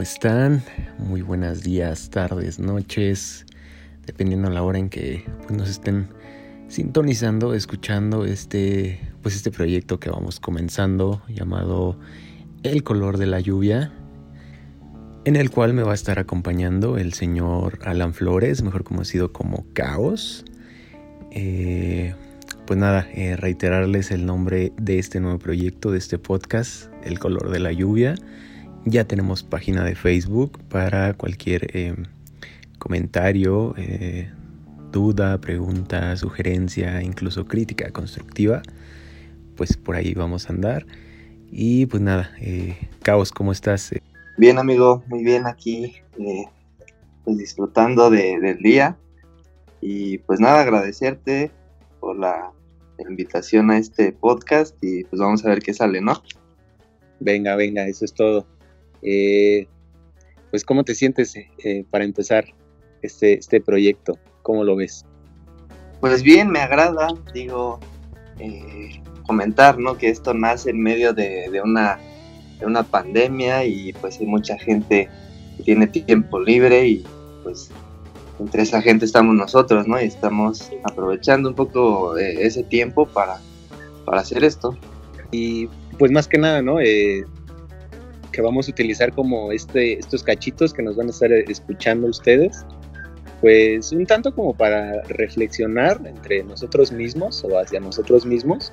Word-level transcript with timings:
¿Cómo 0.00 0.08
están? 0.08 0.62
Muy 0.96 1.20
buenos 1.20 1.62
días, 1.62 2.08
tardes, 2.08 2.58
noches, 2.58 3.44
dependiendo 4.06 4.48
la 4.48 4.62
hora 4.62 4.78
en 4.78 4.88
que 4.88 5.26
pues, 5.42 5.50
nos 5.50 5.68
estén 5.68 6.08
sintonizando, 6.68 7.52
escuchando 7.52 8.24
este, 8.24 8.98
pues, 9.20 9.36
este 9.36 9.50
proyecto 9.50 10.00
que 10.00 10.08
vamos 10.08 10.40
comenzando 10.40 11.20
llamado 11.28 11.98
El 12.62 12.82
color 12.82 13.18
de 13.18 13.26
la 13.26 13.40
lluvia, 13.40 13.92
en 15.26 15.36
el 15.36 15.50
cual 15.50 15.74
me 15.74 15.82
va 15.82 15.90
a 15.90 15.96
estar 15.96 16.18
acompañando 16.18 16.96
el 16.96 17.12
señor 17.12 17.80
Alan 17.84 18.14
Flores, 18.14 18.62
mejor 18.62 18.84
conocido 18.84 19.34
como 19.34 19.66
Caos. 19.74 20.46
Eh, 21.30 22.14
pues 22.66 22.78
nada, 22.78 23.06
eh, 23.12 23.36
reiterarles 23.36 24.12
el 24.12 24.24
nombre 24.24 24.72
de 24.80 24.98
este 24.98 25.20
nuevo 25.20 25.38
proyecto, 25.38 25.90
de 25.90 25.98
este 25.98 26.18
podcast, 26.18 26.90
El 27.04 27.18
color 27.18 27.50
de 27.50 27.60
la 27.60 27.72
lluvia. 27.72 28.14
Ya 28.86 29.04
tenemos 29.04 29.42
página 29.42 29.84
de 29.84 29.94
Facebook 29.94 30.58
para 30.68 31.12
cualquier 31.12 31.76
eh, 31.76 31.94
comentario, 32.78 33.74
eh, 33.76 34.30
duda, 34.90 35.38
pregunta, 35.38 36.16
sugerencia, 36.16 37.02
incluso 37.02 37.44
crítica 37.46 37.90
constructiva. 37.90 38.62
Pues 39.56 39.76
por 39.76 39.96
ahí 39.96 40.14
vamos 40.14 40.48
a 40.48 40.54
andar. 40.54 40.86
Y 41.52 41.86
pues 41.86 42.02
nada, 42.02 42.30
eh, 42.40 42.88
Caos, 43.02 43.32
¿cómo 43.32 43.52
estás? 43.52 43.92
Bien 44.38 44.58
amigo, 44.58 45.04
muy 45.08 45.22
bien 45.24 45.46
aquí, 45.46 45.96
pues 47.24 47.36
disfrutando 47.36 48.08
del 48.08 48.58
día. 48.58 48.96
Y 49.82 50.18
pues 50.18 50.40
nada, 50.40 50.62
agradecerte 50.62 51.50
por 52.00 52.18
la 52.18 52.50
invitación 52.98 53.70
a 53.70 53.78
este 53.78 54.12
podcast 54.12 54.74
y 54.82 55.04
pues 55.04 55.20
vamos 55.20 55.44
a 55.44 55.50
ver 55.50 55.60
qué 55.60 55.74
sale, 55.74 56.00
¿no? 56.00 56.22
Venga, 57.18 57.56
venga, 57.56 57.86
eso 57.86 58.06
es 58.06 58.14
todo. 58.14 58.46
Eh, 59.02 59.66
pues, 60.50 60.64
¿cómo 60.64 60.84
te 60.84 60.94
sientes 60.94 61.34
eh, 61.36 61.84
para 61.90 62.04
empezar 62.04 62.44
este, 63.02 63.34
este 63.34 63.60
proyecto? 63.60 64.18
¿Cómo 64.42 64.64
lo 64.64 64.76
ves? 64.76 65.04
Pues 66.00 66.22
bien, 66.22 66.50
me 66.50 66.60
agrada, 66.60 67.08
digo, 67.34 67.78
eh, 68.38 69.02
comentar, 69.26 69.78
¿no? 69.78 69.96
Que 69.96 70.08
esto 70.08 70.34
nace 70.34 70.70
en 70.70 70.82
medio 70.82 71.12
de, 71.12 71.60
una, 71.62 71.98
de 72.58 72.66
una 72.66 72.82
pandemia 72.82 73.64
y 73.64 73.92
pues 73.92 74.18
hay 74.18 74.26
mucha 74.26 74.58
gente 74.58 75.08
que 75.56 75.62
tiene 75.62 75.86
tiempo 75.86 76.40
libre 76.40 76.86
y 76.86 77.04
pues 77.42 77.70
entre 78.38 78.62
esa 78.62 78.80
gente 78.80 79.04
estamos 79.04 79.34
nosotros, 79.34 79.86
¿no? 79.86 80.00
Y 80.00 80.04
estamos 80.06 80.70
aprovechando 80.84 81.50
un 81.50 81.54
poco 81.54 82.16
ese 82.16 82.62
tiempo 82.62 83.06
para, 83.06 83.38
para 84.06 84.22
hacer 84.22 84.42
esto. 84.42 84.76
Y 85.30 85.68
pues 85.98 86.10
más 86.10 86.26
que 86.26 86.38
nada, 86.38 86.62
¿no? 86.62 86.80
Eh, 86.80 87.26
que 88.30 88.42
vamos 88.42 88.68
a 88.68 88.70
utilizar 88.70 89.12
como 89.12 89.52
este, 89.52 89.98
estos 89.98 90.22
cachitos 90.22 90.72
que 90.72 90.82
nos 90.82 90.96
van 90.96 91.08
a 91.08 91.10
estar 91.10 91.32
escuchando 91.32 92.08
ustedes, 92.08 92.64
pues 93.40 93.92
un 93.92 94.06
tanto 94.06 94.34
como 94.34 94.54
para 94.54 95.02
reflexionar 95.04 96.00
entre 96.04 96.42
nosotros 96.44 96.92
mismos 96.92 97.42
o 97.44 97.58
hacia 97.58 97.80
nosotros 97.80 98.26
mismos 98.26 98.72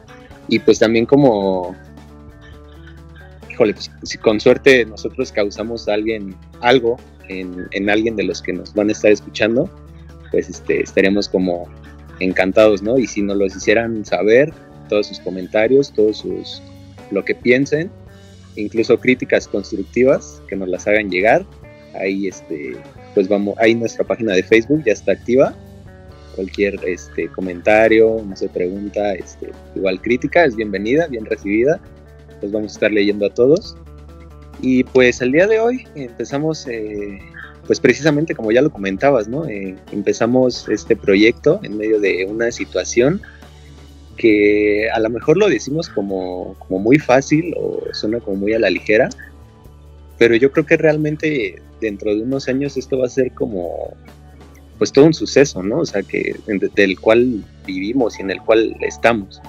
y 0.49 0.59
pues 0.59 0.79
también 0.79 1.05
como, 1.05 1.75
híjole, 3.49 3.73
pues, 3.73 3.91
si 4.03 4.17
con 4.17 4.39
suerte 4.39 4.85
nosotros 4.85 5.31
causamos 5.31 5.87
a 5.87 5.93
alguien 5.93 6.35
algo 6.61 6.97
en, 7.29 7.67
en, 7.71 7.89
alguien 7.89 8.15
de 8.15 8.23
los 8.23 8.41
que 8.41 8.53
nos 8.53 8.73
van 8.73 8.89
a 8.89 8.91
estar 8.91 9.11
escuchando, 9.11 9.69
pues 10.31 10.49
este, 10.49 10.81
estaríamos 10.81 11.29
como 11.29 11.67
encantados, 12.19 12.81
¿no? 12.81 12.97
Y 12.97 13.07
si 13.07 13.21
nos 13.21 13.37
los 13.37 13.55
hicieran 13.55 14.03
saber, 14.05 14.53
todos 14.87 15.07
sus 15.07 15.19
comentarios, 15.19 15.91
todos 15.93 16.19
sus, 16.19 16.61
lo 17.11 17.23
que 17.23 17.35
piensen, 17.35 17.91
incluso 18.57 18.99
críticas 18.99 19.47
constructivas 19.47 20.41
que 20.47 20.55
nos 20.55 20.67
las 20.67 20.87
hagan 20.87 21.09
llegar. 21.09 21.45
Ahí 21.99 22.27
este, 22.27 22.75
pues 23.13 23.27
vamos, 23.27 23.55
ahí 23.59 23.73
nuestra 23.75 24.05
página 24.05 24.33
de 24.33 24.43
Facebook 24.43 24.83
ya 24.85 24.93
está 24.93 25.13
activa. 25.13 25.55
Cualquier 26.35 26.79
este 26.85 27.29
comentario, 27.29 28.21
no 28.23 28.35
sé, 28.35 28.49
pregunta, 28.49 29.13
este, 29.15 29.51
igual 29.75 30.01
crítica 30.01 30.45
es 30.45 30.55
bienvenida, 30.55 31.07
bien 31.07 31.25
recibida. 31.25 31.79
Los 32.41 32.51
vamos 32.51 32.73
a 32.73 32.75
estar 32.75 32.91
leyendo 32.91 33.25
a 33.25 33.33
todos. 33.33 33.75
Y 34.61 34.83
pues 34.83 35.21
el 35.21 35.31
día 35.31 35.47
de 35.47 35.59
hoy 35.59 35.87
empezamos, 35.95 36.67
eh, 36.67 37.19
pues 37.65 37.79
precisamente 37.79 38.35
como 38.35 38.51
ya 38.51 38.61
lo 38.61 38.71
comentabas, 38.71 39.27
¿no? 39.27 39.47
Eh, 39.47 39.75
empezamos 39.91 40.67
este 40.69 40.95
proyecto 40.95 41.59
en 41.63 41.77
medio 41.77 41.99
de 41.99 42.25
una 42.25 42.51
situación 42.51 43.21
que 44.17 44.89
a 44.89 44.99
lo 44.99 45.09
mejor 45.09 45.37
lo 45.37 45.47
decimos 45.47 45.87
como, 45.89 46.55
como 46.59 46.79
muy 46.79 46.99
fácil 46.99 47.53
o 47.57 47.81
suena 47.93 48.19
como 48.19 48.37
muy 48.37 48.53
a 48.53 48.59
la 48.59 48.69
ligera, 48.69 49.09
pero 50.17 50.35
yo 50.35 50.51
creo 50.51 50.65
que 50.65 50.77
realmente 50.77 51.61
dentro 51.79 52.13
de 52.13 52.23
unos 52.23 52.47
años 52.49 52.75
esto 52.75 52.97
va 52.97 53.05
a 53.05 53.09
ser 53.09 53.31
como 53.33 53.95
pues 54.77 54.91
todo 54.91 55.05
un 55.05 55.13
suceso, 55.13 55.63
¿no? 55.63 55.79
O 55.79 55.85
sea, 55.85 56.03
que 56.03 56.35
del 56.75 56.99
cual 56.99 57.43
vivimos 57.65 58.19
y 58.19 58.21
en 58.21 58.31
el 58.31 58.41
cual 58.41 58.75
estamos, 58.81 59.41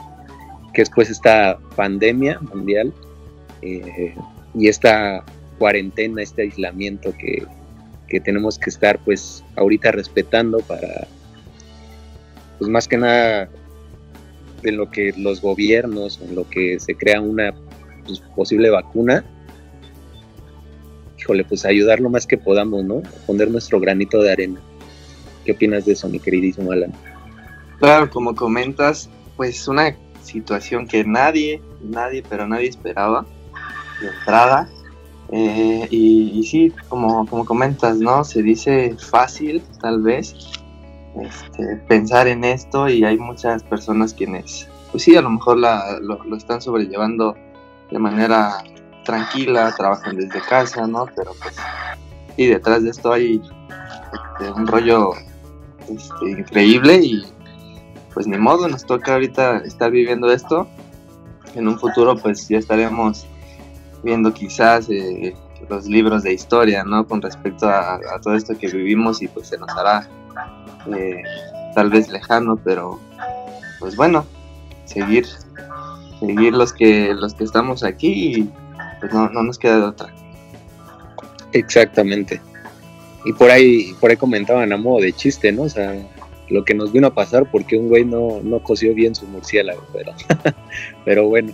que 0.73 0.83
es 0.83 0.91
pues 0.91 1.11
esta 1.11 1.59
pandemia 1.77 2.39
mundial 2.41 2.93
eh, 3.63 4.15
y 4.55 4.69
esta 4.69 5.25
cuarentena, 5.59 6.23
este 6.23 6.43
aislamiento 6.43 7.13
que, 7.19 7.45
que 8.09 8.21
tenemos 8.21 8.59
que 8.59 8.71
estar 8.71 8.99
pues 9.01 9.45
ahorita 9.57 9.93
respetando 9.93 10.59
para 10.61 11.07
pues 12.59 12.71
más 12.71 12.89
que 12.89 12.97
nada 12.97 13.51
en 14.63 14.77
lo 14.77 14.91
que 14.91 15.13
los 15.17 15.41
gobiernos, 15.41 16.21
en 16.21 16.35
lo 16.35 16.49
que 16.49 16.79
se 16.81 16.95
crea 16.95 17.21
una 17.21 17.55
pues, 18.07 18.21
posible 18.35 18.71
vacuna, 18.71 19.25
híjole, 21.19 21.45
pues 21.45 21.65
ayudar 21.65 22.01
lo 22.01 22.11
más 22.11 22.27
que 22.27 22.39
podamos, 22.39 22.85
¿no? 22.85 23.03
Poner 23.27 23.51
nuestro 23.51 23.81
granito 23.81 24.23
de 24.23 24.33
arena. 24.33 24.61
¿Qué 25.45 25.53
opinas 25.53 25.85
de 25.85 25.93
eso, 25.93 26.09
mi 26.09 26.21
queridísimo 26.21 26.73
Alan? 26.73 26.93
Claro, 27.79 28.11
como 28.11 28.35
comentas, 28.35 29.09
pues 29.37 29.69
una 29.69 29.97
situación 30.23 30.87
que 30.87 31.05
nadie, 31.05 31.63
nadie, 31.83 32.23
pero 32.29 32.47
nadie 32.47 32.69
esperaba 32.69 33.25
de 34.01 34.09
entrada. 34.09 34.69
Eh, 35.31 35.87
y, 35.91 36.39
y, 36.39 36.45
sí, 36.45 36.73
como, 36.89 37.27
como 37.27 37.45
comentas, 37.45 37.99
¿no? 37.99 38.25
Se 38.25 38.43
dice 38.43 38.97
fácil, 38.99 39.63
tal 39.81 40.01
vez, 40.01 40.35
este, 41.23 41.77
pensar 41.89 42.29
en 42.29 42.45
esto 42.45 42.89
y 42.89 43.05
hay 43.05 43.19
muchas 43.19 43.63
personas 43.63 44.15
quienes, 44.15 44.69
pues 44.91 45.03
sí, 45.05 45.17
a 45.17 45.23
lo 45.23 45.31
mejor 45.31 45.59
lo, 45.59 46.37
están 46.37 46.61
sobrellevando 46.61 47.37
de 47.91 47.99
manera 47.99 48.63
tranquila, 49.05 49.75
trabajan 49.77 50.17
desde 50.17 50.41
casa, 50.41 50.87
¿no? 50.87 51.07
Pero 51.17 51.33
pues, 51.43 51.57
y 52.37 52.47
detrás 52.47 52.83
de 52.85 52.91
esto 52.91 53.13
hay 53.13 53.41
este, 54.39 54.53
un 54.53 54.67
rollo 54.67 55.13
este, 55.89 56.31
increíble 56.31 57.01
y 57.03 57.23
pues 58.15 58.27
ni 58.27 58.37
modo, 58.37 58.69
nos 58.69 58.85
toca 58.85 59.15
ahorita 59.15 59.59
estar 59.59 59.91
viviendo 59.91 60.31
esto. 60.33 60.67
En 61.55 61.69
un 61.69 61.79
futuro 61.79 62.17
pues 62.17 62.49
ya 62.49 62.59
estaremos 62.59 63.27
viendo 64.03 64.33
quizás 64.33 64.89
eh, 64.91 65.35
los 65.69 65.87
libros 65.87 66.23
de 66.23 66.33
historia, 66.33 66.85
¿no? 66.85 67.07
Con 67.07 67.23
respecto 67.23 67.69
a, 67.69 68.01
todo 68.23 68.35
esto 68.35 68.57
que 68.57 68.69
vivimos 68.69 69.23
y 69.23 69.29
pues 69.29 69.49
se 69.49 69.59
nos 69.59 69.71
hará 69.71 70.09
eh, 70.95 71.23
tal 71.75 71.91
vez 71.91 72.09
lejano, 72.09 72.59
pero 72.63 72.99
pues 73.79 73.97
bueno, 73.97 74.27
seguir, 74.85 75.27
seguir 76.21 76.53
los 76.53 76.73
que, 76.73 77.15
los 77.15 77.35
que 77.35 77.45
estamos 77.45 77.85
aquí 77.85 78.37
y 78.37 78.51
pues 79.01 79.13
no, 79.13 79.29
nos 79.29 79.59
queda 79.59 79.77
de 79.77 79.83
otra. 79.83 80.15
Exactamente. 81.53 82.41
Y 83.25 83.33
por 83.33 83.51
ahí, 83.51 83.95
por 84.01 84.11
ahí 84.11 84.17
comentaban 84.17 84.73
a 84.73 84.77
modo 84.77 85.01
de 85.03 85.13
chiste, 85.13 85.53
¿no? 85.53 85.63
O 85.63 85.69
sea, 85.69 85.95
lo 86.49 86.65
que 86.65 86.75
nos 86.75 86.93
vino 86.93 87.09
a 87.09 87.15
pasar 87.15 87.51
porque 87.51 87.77
un 87.77 87.89
güey 87.89 88.05
no, 88.05 88.41
no 88.43 88.63
coció 88.63 88.95
bien 88.95 89.15
su 89.15 89.27
murciélago, 89.27 89.85
pero, 89.93 90.13
pero 91.05 91.29
bueno. 91.29 91.53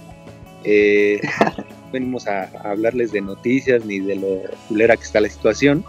Eh, 0.64 1.20
venimos 1.92 2.26
a, 2.26 2.44
a, 2.44 2.70
hablarles 2.70 3.12
de 3.12 3.20
noticias 3.20 3.84
ni 3.84 4.00
de 4.00 4.16
lo 4.16 4.40
culera 4.68 4.96
que 4.96 5.02
está 5.02 5.20
la 5.20 5.28
situación, 5.28 5.84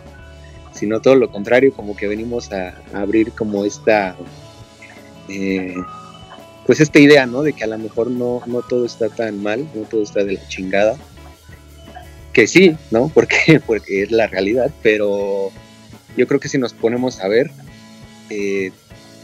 sino 0.75 1.01
todo 1.01 1.15
lo 1.15 1.31
contrario, 1.31 1.73
como 1.73 1.95
que 1.95 2.07
venimos 2.07 2.51
a, 2.51 2.75
abrir 2.93 3.31
como 3.31 3.65
esta, 3.65 4.15
eh, 5.29 5.73
pues 6.65 6.81
esta 6.81 6.99
idea, 6.99 7.25
¿no? 7.25 7.41
De 7.41 7.53
que 7.53 7.63
a 7.63 7.67
lo 7.67 7.77
mejor 7.77 8.11
no, 8.11 8.41
no 8.45 8.61
todo 8.61 8.85
está 8.85 9.09
tan 9.09 9.41
mal, 9.41 9.67
no 9.73 9.83
todo 9.83 10.03
está 10.03 10.23
de 10.23 10.33
la 10.33 10.47
chingada, 10.47 10.97
que 12.33 12.45
sí, 12.45 12.75
¿no? 12.91 13.09
Porque, 13.13 13.61
porque 13.65 14.03
es 14.03 14.11
la 14.11 14.27
realidad, 14.27 14.69
pero 14.83 15.51
yo 16.17 16.27
creo 16.27 16.39
que 16.39 16.49
si 16.49 16.57
nos 16.57 16.73
ponemos 16.73 17.21
a 17.21 17.29
ver, 17.29 17.49
eh, 18.29 18.71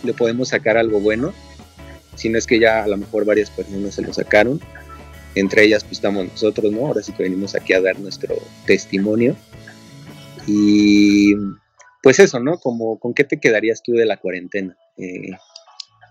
le 0.03 0.13
podemos 0.13 0.49
sacar 0.49 0.77
algo 0.77 0.99
bueno, 0.99 1.33
si 2.15 2.29
no 2.29 2.37
es 2.37 2.47
que 2.47 2.59
ya 2.59 2.83
a 2.83 2.87
lo 2.87 2.97
mejor 2.97 3.25
varias 3.25 3.49
personas 3.49 3.95
se 3.95 4.01
lo 4.01 4.13
sacaron, 4.13 4.61
entre 5.35 5.63
ellas 5.63 5.83
pues 5.83 5.93
estamos 5.93 6.27
nosotros, 6.27 6.71
¿no? 6.71 6.87
Ahora 6.87 7.03
sí 7.03 7.11
que 7.11 7.23
venimos 7.23 7.55
aquí 7.55 7.73
a 7.73 7.81
dar 7.81 7.99
nuestro 7.99 8.35
testimonio 8.65 9.35
y 10.47 11.33
pues 12.03 12.19
eso, 12.19 12.39
¿no? 12.39 12.57
Como, 12.57 12.99
¿Con 12.99 13.13
qué 13.13 13.23
te 13.23 13.39
quedarías 13.39 13.81
tú 13.83 13.93
de 13.93 14.05
la 14.05 14.17
cuarentena? 14.17 14.75
Eh, 14.97 15.31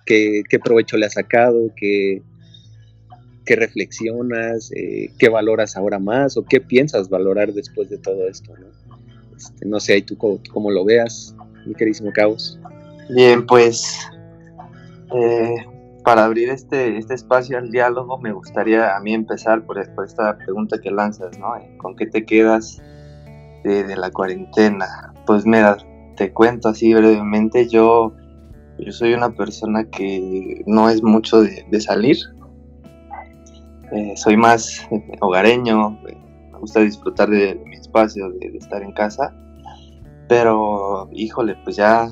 ¿qué, 0.06 0.59
provecho 0.62 0.97
le 0.97 1.06
has 1.06 1.15
sacado? 1.15 1.73
¿Qué, 1.77 2.23
qué 3.44 3.56
reflexionas, 3.56 4.71
eh, 4.73 5.11
qué 5.19 5.29
valoras 5.29 5.77
ahora 5.77 5.99
más 5.99 6.37
o 6.37 6.44
qué 6.44 6.61
piensas 6.61 7.09
valorar 7.09 7.53
después 7.53 7.91
de 7.91 7.99
todo 7.99 8.29
esto, 8.29 8.53
¿no? 8.56 8.67
Este, 9.37 9.81
sé, 9.81 10.03
tú 10.03 10.17
cómo, 10.17 10.71
lo 10.71 10.85
veas, 10.85 11.35
mi 11.67 11.75
queridísimo 11.75 12.12
Caos. 12.12 12.59
Bien, 13.09 13.47
pues 13.47 13.99
eh, 15.15 15.55
para 16.05 16.25
abrir 16.25 16.50
este, 16.50 16.99
este 16.99 17.15
espacio 17.15 17.59
al 17.59 17.71
diálogo 17.71 18.19
me 18.19 18.33
gustaría 18.33 18.97
a 18.97 19.00
mí 19.00 19.15
empezar 19.15 19.65
por, 19.65 19.79
esta 19.79 20.37
pregunta 20.38 20.79
que 20.81 20.91
lanzas, 20.91 21.38
¿no? 21.38 21.55
¿Con 21.79 21.97
qué 21.97 22.06
te 22.06 22.25
quedas 22.25 22.83
de, 23.65 23.97
la 23.97 24.11
cuarentena? 24.11 25.12
Pues 25.27 25.47
mira, 25.47 25.77
te 26.17 26.33
cuento 26.33 26.69
así 26.69 26.95
brevemente, 26.95 27.69
yo, 27.69 28.12
yo 28.79 28.93
soy 28.93 29.15
una 29.15 29.31
persona 29.31 29.85
que 29.85 30.62
no 30.67 30.89
es 30.89 31.03
mucho 31.03 31.43
de, 31.43 31.81
salir, 31.81 32.19
eh, 33.93 34.15
soy 34.17 34.37
más 34.37 34.89
hogareño, 35.21 35.91
me 36.03 36.59
gusta 36.59 36.81
disfrutar 36.81 37.29
de, 37.31 37.61
mi 37.67 37.77
espacio, 37.77 38.31
de, 38.31 38.57
estar 38.57 38.83
en 38.83 38.93
casa, 38.93 39.35
pero 40.29 41.09
híjole, 41.12 41.57
pues 41.65 41.77
ya 41.77 42.09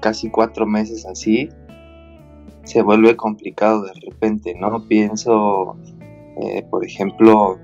casi 0.00 0.30
cuatro 0.30 0.66
meses 0.66 1.06
así, 1.06 1.48
se 2.64 2.82
vuelve 2.82 3.16
complicado 3.16 3.82
de 3.84 3.92
repente, 4.00 4.54
¿no? 4.54 4.86
Pienso, 4.86 5.76
eh, 6.40 6.64
por 6.70 6.84
ejemplo, 6.84 7.58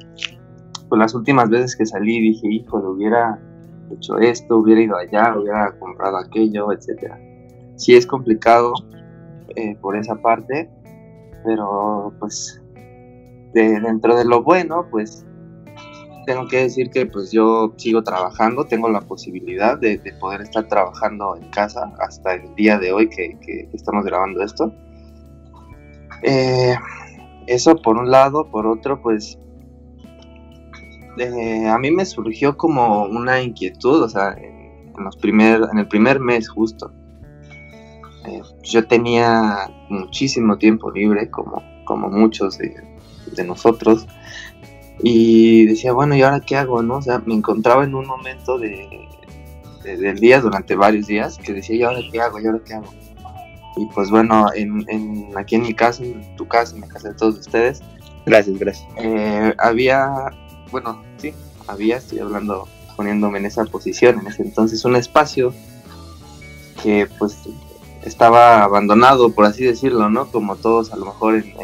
pues 0.88 0.99
las 0.99 1.14
últimas 1.14 1.49
veces 1.49 1.76
que 1.76 1.87
salí 1.87 2.20
dije, 2.20 2.49
híjole, 2.49 2.87
hubiera 2.87 3.38
hecho 3.90 4.19
esto, 4.19 4.58
hubiera 4.58 4.81
ido 4.81 4.96
allá, 4.96 5.37
hubiera 5.37 5.73
comprado 5.79 6.19
aquello, 6.19 6.73
etcétera. 6.73 7.19
Sí 7.76 7.94
es 7.94 8.06
complicado 8.06 8.73
eh, 9.56 9.76
por 9.81 9.96
esa 9.96 10.17
parte, 10.17 10.70
pero 11.44 12.12
pues 12.19 12.61
dentro 13.52 14.17
de 14.17 14.25
lo 14.25 14.43
bueno, 14.43 14.87
pues 14.90 15.25
tengo 16.26 16.46
que 16.46 16.58
decir 16.58 16.90
que 16.90 17.06
pues 17.06 17.32
yo 17.32 17.73
sigo 17.76 18.02
trabajando, 18.02 18.67
tengo 18.67 18.88
la 18.90 19.00
posibilidad 19.00 19.79
de, 19.79 19.99
poder 20.20 20.43
estar 20.43 20.69
trabajando 20.69 21.37
en 21.37 21.49
casa 21.50 21.90
hasta 22.00 22.35
el 22.35 22.55
día 22.55 22.79
de 22.79 22.93
hoy 22.93 23.08
que, 23.08 23.69
estamos 23.73 24.05
grabando 24.05 24.43
esto. 24.43 24.73
Eh, 26.23 26.75
eso 27.46 27.76
por 27.76 27.96
un 27.96 28.11
lado, 28.11 28.50
por 28.50 28.67
otro 28.67 29.00
pues 29.00 29.38
eh, 31.18 31.68
a 31.68 31.78
mí 31.78 31.90
me 31.90 32.04
surgió 32.04 32.56
como 32.56 33.04
una 33.04 33.42
inquietud, 33.42 34.02
o 34.02 34.08
sea, 34.08 34.32
en, 34.32 34.92
los 34.98 35.16
primer, 35.16 35.62
en 35.72 35.78
el 35.78 35.88
primer 35.88 36.20
mes 36.20 36.48
justo. 36.48 36.92
Eh, 38.26 38.42
yo 38.62 38.86
tenía 38.86 39.70
muchísimo 39.88 40.58
tiempo 40.58 40.90
libre, 40.90 41.30
como, 41.30 41.62
como 41.84 42.08
muchos 42.08 42.58
de, 42.58 42.74
nosotros, 43.44 44.06
y 45.00 45.66
decía, 45.66 45.92
bueno, 45.92 46.16
¿y 46.16 46.22
ahora 46.22 46.40
qué 46.40 46.56
hago? 46.56 46.82
No? 46.82 46.96
O 46.96 47.02
sea, 47.02 47.22
me 47.24 47.34
encontraba 47.34 47.84
en 47.84 47.94
un 47.94 48.06
momento 48.06 48.58
de, 48.58 49.08
del 49.84 50.18
día, 50.18 50.40
durante 50.40 50.74
varios 50.74 51.06
días, 51.06 51.38
que 51.38 51.52
decía, 51.52 51.76
¿y 51.76 51.82
ahora 51.82 52.00
qué 52.10 52.20
hago? 52.20 52.40
¿y 52.40 52.46
ahora 52.46 52.60
qué 52.64 52.74
hago? 52.74 52.88
Y 53.76 53.86
pues 53.94 54.10
bueno, 54.10 54.46
en, 54.54 54.84
en, 54.88 55.28
aquí 55.36 55.54
en 55.54 55.62
mi 55.62 55.74
casa, 55.74 56.02
en 56.02 56.34
tu 56.36 56.48
casa, 56.48 56.74
en 56.74 56.80
la 56.80 56.88
casa 56.88 57.10
de 57.10 57.14
todos 57.14 57.38
ustedes. 57.38 57.80
Gracias, 58.26 58.58
gracias. 58.58 58.88
Eh, 58.98 59.54
había 59.58 60.10
bueno, 60.70 61.02
había, 61.68 61.98
estoy 61.98 62.18
hablando, 62.18 62.66
poniéndome 62.96 63.38
en 63.38 63.46
esa 63.46 63.64
posición, 63.64 64.18
en 64.20 64.26
ese 64.26 64.42
entonces, 64.42 64.84
un 64.84 64.96
espacio 64.96 65.52
que 66.82 67.08
pues 67.18 67.36
estaba 68.02 68.62
abandonado, 68.62 69.32
por 69.32 69.44
así 69.44 69.64
decirlo, 69.64 70.10
¿no? 70.10 70.30
Como 70.30 70.56
todos 70.56 70.92
a 70.92 70.96
lo 70.96 71.06
mejor 71.06 71.36
en, 71.36 71.54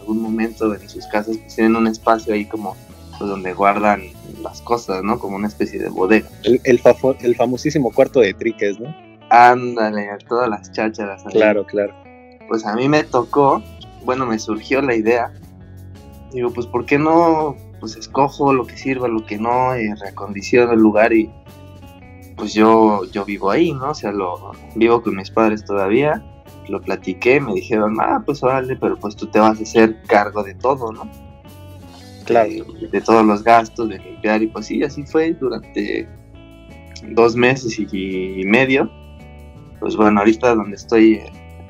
algún 0.00 0.22
momento 0.22 0.74
en 0.74 0.88
sus 0.88 1.06
casas 1.06 1.36
pues 1.38 1.56
tienen 1.56 1.76
un 1.76 1.86
espacio 1.86 2.32
ahí 2.32 2.44
como 2.44 2.76
pues, 3.18 3.28
donde 3.28 3.52
guardan 3.54 4.02
las 4.42 4.60
cosas, 4.62 5.02
¿no? 5.02 5.18
Como 5.18 5.36
una 5.36 5.48
especie 5.48 5.78
de 5.78 5.88
bodega. 5.88 6.28
El, 6.42 6.60
el, 6.64 7.34
famosísimo 7.36 7.90
cuarto 7.92 8.20
de 8.20 8.34
triques, 8.34 8.78
¿no? 8.78 8.94
Ándale, 9.30 10.08
todas 10.28 10.48
las 10.48 10.70
chácharas. 10.72 11.24
Claro, 11.30 11.64
claro. 11.66 11.94
Pues 12.48 12.64
a 12.64 12.74
mí 12.74 12.88
me 12.88 13.02
tocó, 13.02 13.62
bueno, 14.04 14.26
me 14.26 14.38
surgió 14.38 14.80
la 14.82 14.94
idea. 14.94 15.32
Digo, 16.32 16.52
pues 16.52 16.66
¿por 16.66 16.86
qué 16.86 16.98
no 16.98 17.56
pues 17.86 17.98
escojo 17.98 18.52
lo 18.52 18.66
que 18.66 18.76
sirva, 18.76 19.06
lo 19.06 19.24
que 19.24 19.38
no, 19.38 19.78
y 19.78 19.94
reacondiciono 19.94 20.72
el 20.72 20.80
lugar 20.80 21.12
y 21.12 21.30
pues 22.34 22.52
yo, 22.52 23.04
yo 23.12 23.24
vivo 23.24 23.48
ahí, 23.48 23.72
¿no? 23.72 23.90
O 23.90 23.94
sea, 23.94 24.10
lo 24.10 24.50
vivo 24.74 25.00
con 25.04 25.14
mis 25.14 25.30
padres 25.30 25.64
todavía, 25.64 26.20
lo 26.68 26.80
platiqué, 26.80 27.40
me 27.40 27.54
dijeron, 27.54 27.96
ah, 28.00 28.20
pues 28.26 28.42
órale, 28.42 28.74
pero 28.74 28.96
pues 28.96 29.14
tú 29.14 29.28
te 29.28 29.38
vas 29.38 29.60
a 29.60 29.62
hacer 29.62 30.02
cargo 30.08 30.42
de 30.42 30.54
todo, 30.56 30.90
¿no? 30.90 31.08
Claro. 32.24 32.50
De, 32.90 33.00
todos 33.00 33.24
los 33.24 33.44
gastos, 33.44 33.88
de 33.88 34.00
limpiar, 34.00 34.42
y 34.42 34.48
pues 34.48 34.66
sí, 34.66 34.82
así 34.82 35.04
fue 35.04 35.32
durante 35.34 36.08
dos 37.10 37.36
meses 37.36 37.78
y, 37.78 38.42
medio. 38.46 38.90
Pues 39.78 39.94
bueno, 39.94 40.18
ahorita 40.18 40.56
donde 40.56 40.74
estoy 40.74 41.20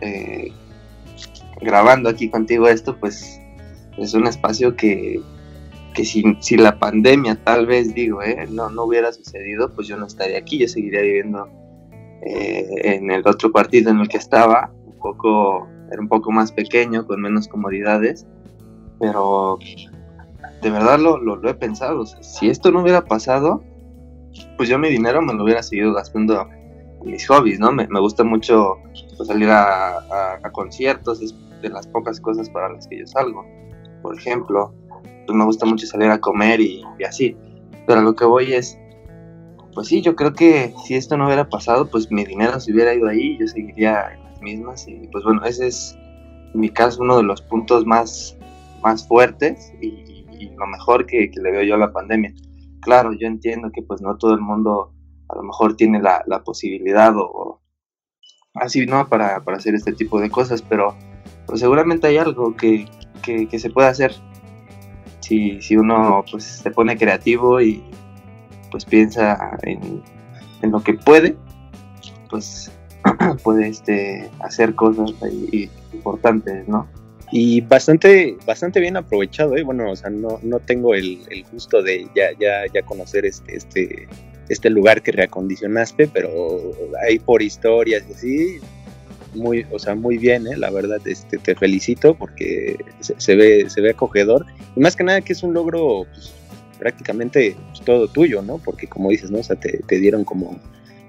eh, 0.00 0.50
grabando 1.60 2.08
aquí 2.08 2.30
contigo 2.30 2.68
esto, 2.68 2.96
pues 2.98 3.38
es 3.98 4.14
un 4.14 4.26
espacio 4.26 4.74
que 4.76 5.20
que 5.96 6.04
si, 6.04 6.22
si, 6.40 6.58
la 6.58 6.78
pandemia 6.78 7.42
tal 7.42 7.66
vez 7.66 7.94
digo, 7.94 8.22
eh, 8.22 8.46
no, 8.50 8.68
no 8.68 8.84
hubiera 8.84 9.10
sucedido, 9.12 9.72
pues 9.72 9.88
yo 9.88 9.96
no 9.96 10.06
estaría 10.06 10.38
aquí, 10.38 10.58
yo 10.58 10.68
seguiría 10.68 11.00
viviendo 11.00 11.48
eh, 12.20 12.68
en 12.84 13.10
el 13.10 13.26
otro 13.26 13.50
partido 13.50 13.90
en 13.90 14.00
el 14.00 14.08
que 14.08 14.18
estaba, 14.18 14.70
un 14.84 14.98
poco, 14.98 15.66
era 15.90 16.00
un 16.00 16.08
poco 16.08 16.30
más 16.30 16.52
pequeño, 16.52 17.06
con 17.06 17.22
menos 17.22 17.48
comodidades, 17.48 18.26
pero 19.00 19.58
de 20.62 20.70
verdad 20.70 20.98
lo, 20.98 21.16
lo, 21.16 21.48
he 21.48 21.54
pensado, 21.54 22.04
si 22.04 22.50
esto 22.50 22.70
no 22.70 22.82
hubiera 22.82 23.02
pasado, 23.06 23.64
pues 24.58 24.68
yo 24.68 24.78
mi 24.78 24.90
dinero 24.90 25.22
me 25.22 25.32
lo 25.32 25.44
hubiera 25.44 25.62
seguido 25.62 25.94
gastando 25.94 26.46
en 27.04 27.10
mis 27.10 27.26
hobbies, 27.26 27.58
¿no? 27.58 27.72
Me, 27.72 27.88
me 27.88 28.00
gusta 28.00 28.22
mucho 28.22 28.76
pues, 29.16 29.28
salir 29.28 29.48
a, 29.48 29.96
a 30.42 30.52
conciertos, 30.52 31.22
es 31.22 31.34
de 31.62 31.70
las 31.70 31.86
pocas 31.86 32.20
cosas 32.20 32.50
para 32.50 32.70
las 32.70 32.86
que 32.86 32.98
yo 32.98 33.06
salgo, 33.06 33.46
por 34.02 34.14
ejemplo 34.14 34.74
pues 35.26 35.36
me 35.36 35.44
gusta 35.44 35.66
mucho 35.66 35.86
salir 35.86 36.10
a 36.10 36.20
comer 36.20 36.60
y, 36.60 36.82
así. 37.06 37.36
Pero 37.86 38.02
lo 38.02 38.14
que 38.14 38.24
voy 38.24 38.52
es, 38.52 38.78
pues 39.74 39.88
sí, 39.88 40.00
yo 40.00 40.16
creo 40.16 40.32
que 40.32 40.72
si 40.84 40.94
esto 40.94 41.16
no 41.16 41.26
hubiera 41.26 41.48
pasado, 41.48 41.88
pues 41.88 42.10
mi 42.10 42.24
dinero 42.24 42.58
se 42.60 42.72
hubiera 42.72 42.94
ido 42.94 43.08
ahí, 43.08 43.36
yo 43.38 43.46
seguiría 43.46 44.12
en 44.12 44.24
las 44.24 44.40
mismas. 44.40 44.88
Y 44.88 45.08
pues 45.12 45.24
bueno, 45.24 45.44
ese 45.44 45.68
es 45.68 45.96
en 46.54 46.60
mi 46.60 46.70
caso 46.70 47.02
uno 47.02 47.16
de 47.18 47.22
los 47.22 47.42
puntos 47.42 47.84
más, 47.84 48.36
más 48.82 49.06
fuertes 49.06 49.72
y, 49.80 50.14
lo 50.58 50.66
mejor 50.66 51.06
que, 51.06 51.30
le 51.42 51.50
veo 51.50 51.62
yo 51.62 51.74
a 51.74 51.78
la 51.78 51.92
pandemia. 51.92 52.32
Claro, 52.80 53.12
yo 53.12 53.26
entiendo 53.26 53.70
que 53.72 53.82
pues 53.82 54.00
no 54.00 54.16
todo 54.16 54.32
el 54.32 54.40
mundo 54.40 54.92
a 55.28 55.36
lo 55.36 55.42
mejor 55.42 55.76
tiene 55.76 56.00
la, 56.00 56.42
posibilidad 56.44 57.14
o, 57.16 57.60
así, 58.54 58.86
¿no? 58.86 59.08
Para, 59.08 59.36
hacer 59.36 59.74
este 59.74 59.92
tipo 59.92 60.20
de 60.20 60.30
cosas, 60.30 60.62
pero 60.62 60.96
pues 61.46 61.60
seguramente 61.60 62.06
hay 62.06 62.16
algo 62.16 62.54
que, 62.56 62.86
que 63.22 63.58
se 63.58 63.70
puede 63.70 63.88
hacer 63.88 64.14
si, 65.26 65.60
si 65.60 65.76
uno 65.76 66.24
pues 66.30 66.44
se 66.44 66.70
pone 66.70 66.96
creativo 66.96 67.60
y 67.60 67.82
pues 68.70 68.84
piensa 68.84 69.58
en, 69.62 70.02
lo 70.62 70.80
que 70.82 70.94
puede, 70.94 71.36
pues 72.30 72.70
puede 73.42 73.68
este, 73.68 74.30
hacer 74.40 74.74
cosas 74.74 75.12
importantes, 75.92 76.66
¿no? 76.68 76.88
Y 77.32 77.60
bastante, 77.60 78.36
bastante 78.46 78.78
bien 78.78 78.96
aprovechado, 78.96 79.56
¿eh? 79.56 79.62
Bueno, 79.62 79.90
o 79.90 79.96
sea, 79.96 80.10
no, 80.10 80.38
no 80.42 80.60
tengo 80.60 80.94
el, 80.94 81.20
el 81.30 81.44
gusto 81.52 81.82
de 81.82 82.08
ya, 82.14 82.30
ya, 82.38 82.72
ya 82.72 82.82
conocer 82.82 83.26
este, 83.26 83.56
este, 83.56 84.08
este 84.48 84.70
lugar 84.70 85.02
que 85.02 85.12
reacondicionaste, 85.12 86.06
pero 86.06 86.30
ahí 87.04 87.18
por 87.18 87.42
historias 87.42 88.04
y 88.08 88.12
así, 88.12 88.60
muy, 89.36 89.66
o 89.70 89.78
sea, 89.78 89.94
muy 89.94 90.18
bien, 90.18 90.46
¿eh? 90.46 90.56
la 90.56 90.70
verdad, 90.70 91.00
este, 91.06 91.38
te 91.38 91.54
felicito 91.54 92.14
porque 92.14 92.76
se, 93.00 93.36
ve, 93.36 93.68
se 93.68 93.80
ve 93.80 93.90
acogedor 93.90 94.46
y 94.74 94.80
más 94.80 94.96
que 94.96 95.04
nada 95.04 95.20
que 95.20 95.32
es 95.32 95.42
un 95.42 95.54
logro 95.54 96.06
pues, 96.12 96.32
prácticamente 96.78 97.56
pues, 97.68 97.80
todo 97.82 98.08
tuyo, 98.08 98.42
¿no? 98.42 98.58
Porque 98.58 98.86
como 98.86 99.10
dices, 99.10 99.30
¿no? 99.30 99.38
O 99.38 99.42
sea, 99.42 99.56
te, 99.56 99.98
dieron 99.98 100.24
como 100.24 100.58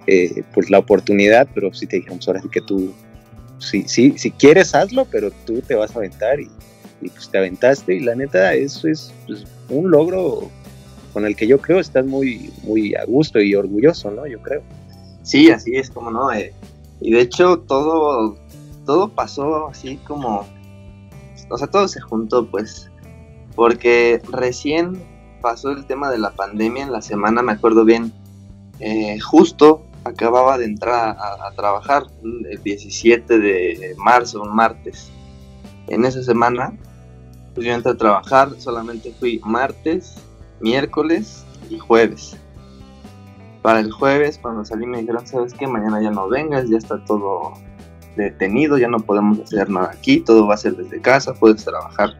eh, 0.05 0.43
pues 0.53 0.69
la 0.69 0.79
oportunidad, 0.79 1.47
pero 1.53 1.73
sí 1.73 1.87
te 1.87 1.97
dijeron, 1.97 2.19
ahora 2.27 2.41
que 2.51 2.61
tú, 2.61 2.93
sí, 3.59 3.83
sí, 3.87 4.13
si 4.17 4.31
quieres 4.31 4.75
hazlo, 4.75 5.05
pero 5.05 5.31
tú 5.45 5.61
te 5.61 5.75
vas 5.75 5.95
a 5.95 5.99
aventar 5.99 6.39
y, 6.39 6.49
pues 6.99 7.29
te 7.29 7.37
aventaste 7.37 7.95
y 7.95 7.99
la 7.99 8.15
neta 8.15 8.55
eso 8.55 8.87
es 8.87 9.13
pues, 9.27 9.45
un 9.69 9.91
logro 9.91 10.49
con 11.13 11.25
el 11.25 11.35
que 11.35 11.47
yo 11.47 11.59
creo 11.59 11.79
estás 11.79 12.05
muy, 12.05 12.51
muy 12.63 12.95
a 12.95 13.03
gusto 13.05 13.39
y 13.39 13.55
orgulloso, 13.55 14.11
¿no? 14.11 14.27
Yo 14.27 14.39
creo. 14.41 14.61
Sí, 15.23 15.49
así 15.51 15.75
es, 15.75 15.89
como 15.89 16.09
no. 16.11 16.31
Eh, 16.31 16.53
y 16.99 17.11
de 17.11 17.21
hecho 17.21 17.59
todo, 17.59 18.37
todo 18.85 19.09
pasó 19.09 19.67
así 19.67 19.97
como, 19.97 20.45
o 21.49 21.57
sea, 21.57 21.67
todo 21.67 21.87
se 21.87 22.01
juntó 22.01 22.49
pues, 22.49 22.91
porque 23.55 24.21
recién 24.31 25.03
pasó 25.41 25.69
el 25.71 25.85
tema 25.85 26.09
de 26.09 26.19
la 26.19 26.31
pandemia 26.31 26.83
en 26.83 26.91
la 26.91 27.01
semana, 27.01 27.41
me 27.41 27.53
acuerdo 27.53 27.85
bien, 27.85 28.13
eh, 28.79 29.19
justo 29.19 29.83
acababa 30.03 30.57
de 30.57 30.65
entrar 30.65 31.17
a, 31.19 31.51
trabajar 31.55 32.07
el 32.23 32.61
17 32.63 33.39
de 33.39 33.95
marzo, 33.97 34.41
un 34.41 34.55
martes. 34.55 35.11
En 35.87 36.05
esa 36.05 36.23
semana 36.23 36.77
pues 37.57 37.65
yo 37.65 37.73
entré 37.73 37.91
a 37.91 37.97
trabajar, 37.97 38.51
solamente 38.59 39.11
fui 39.19 39.41
martes, 39.43 40.13
miércoles 40.59 41.43
y 41.71 41.79
jueves. 41.79 42.37
Para 43.67 43.81
el 43.81 43.91
jueves, 43.91 44.39
cuando 44.41 44.63
salí, 44.63 44.85
me 44.85 45.01
dijeron, 45.01 45.27
¿sabes 45.27 45.53
qué? 45.53 45.67
Mañana 45.67 46.01
ya 46.01 46.09
no 46.09 46.29
vengas, 46.29 46.69
ya 46.69 46.77
está 46.77 47.03
todo 47.03 47.51
detenido, 48.15 48.77
ya 48.77 48.87
no 48.87 49.01
podemos 49.01 49.41
hacer 49.41 49.69
nada 49.69 49.91
aquí, 49.91 50.21
todo 50.21 50.47
va 50.47 50.53
a 50.53 50.57
ser 50.57 50.77
desde 50.77 51.01
casa, 51.01 51.33
puedes 51.33 51.65
trabajar 51.65 52.11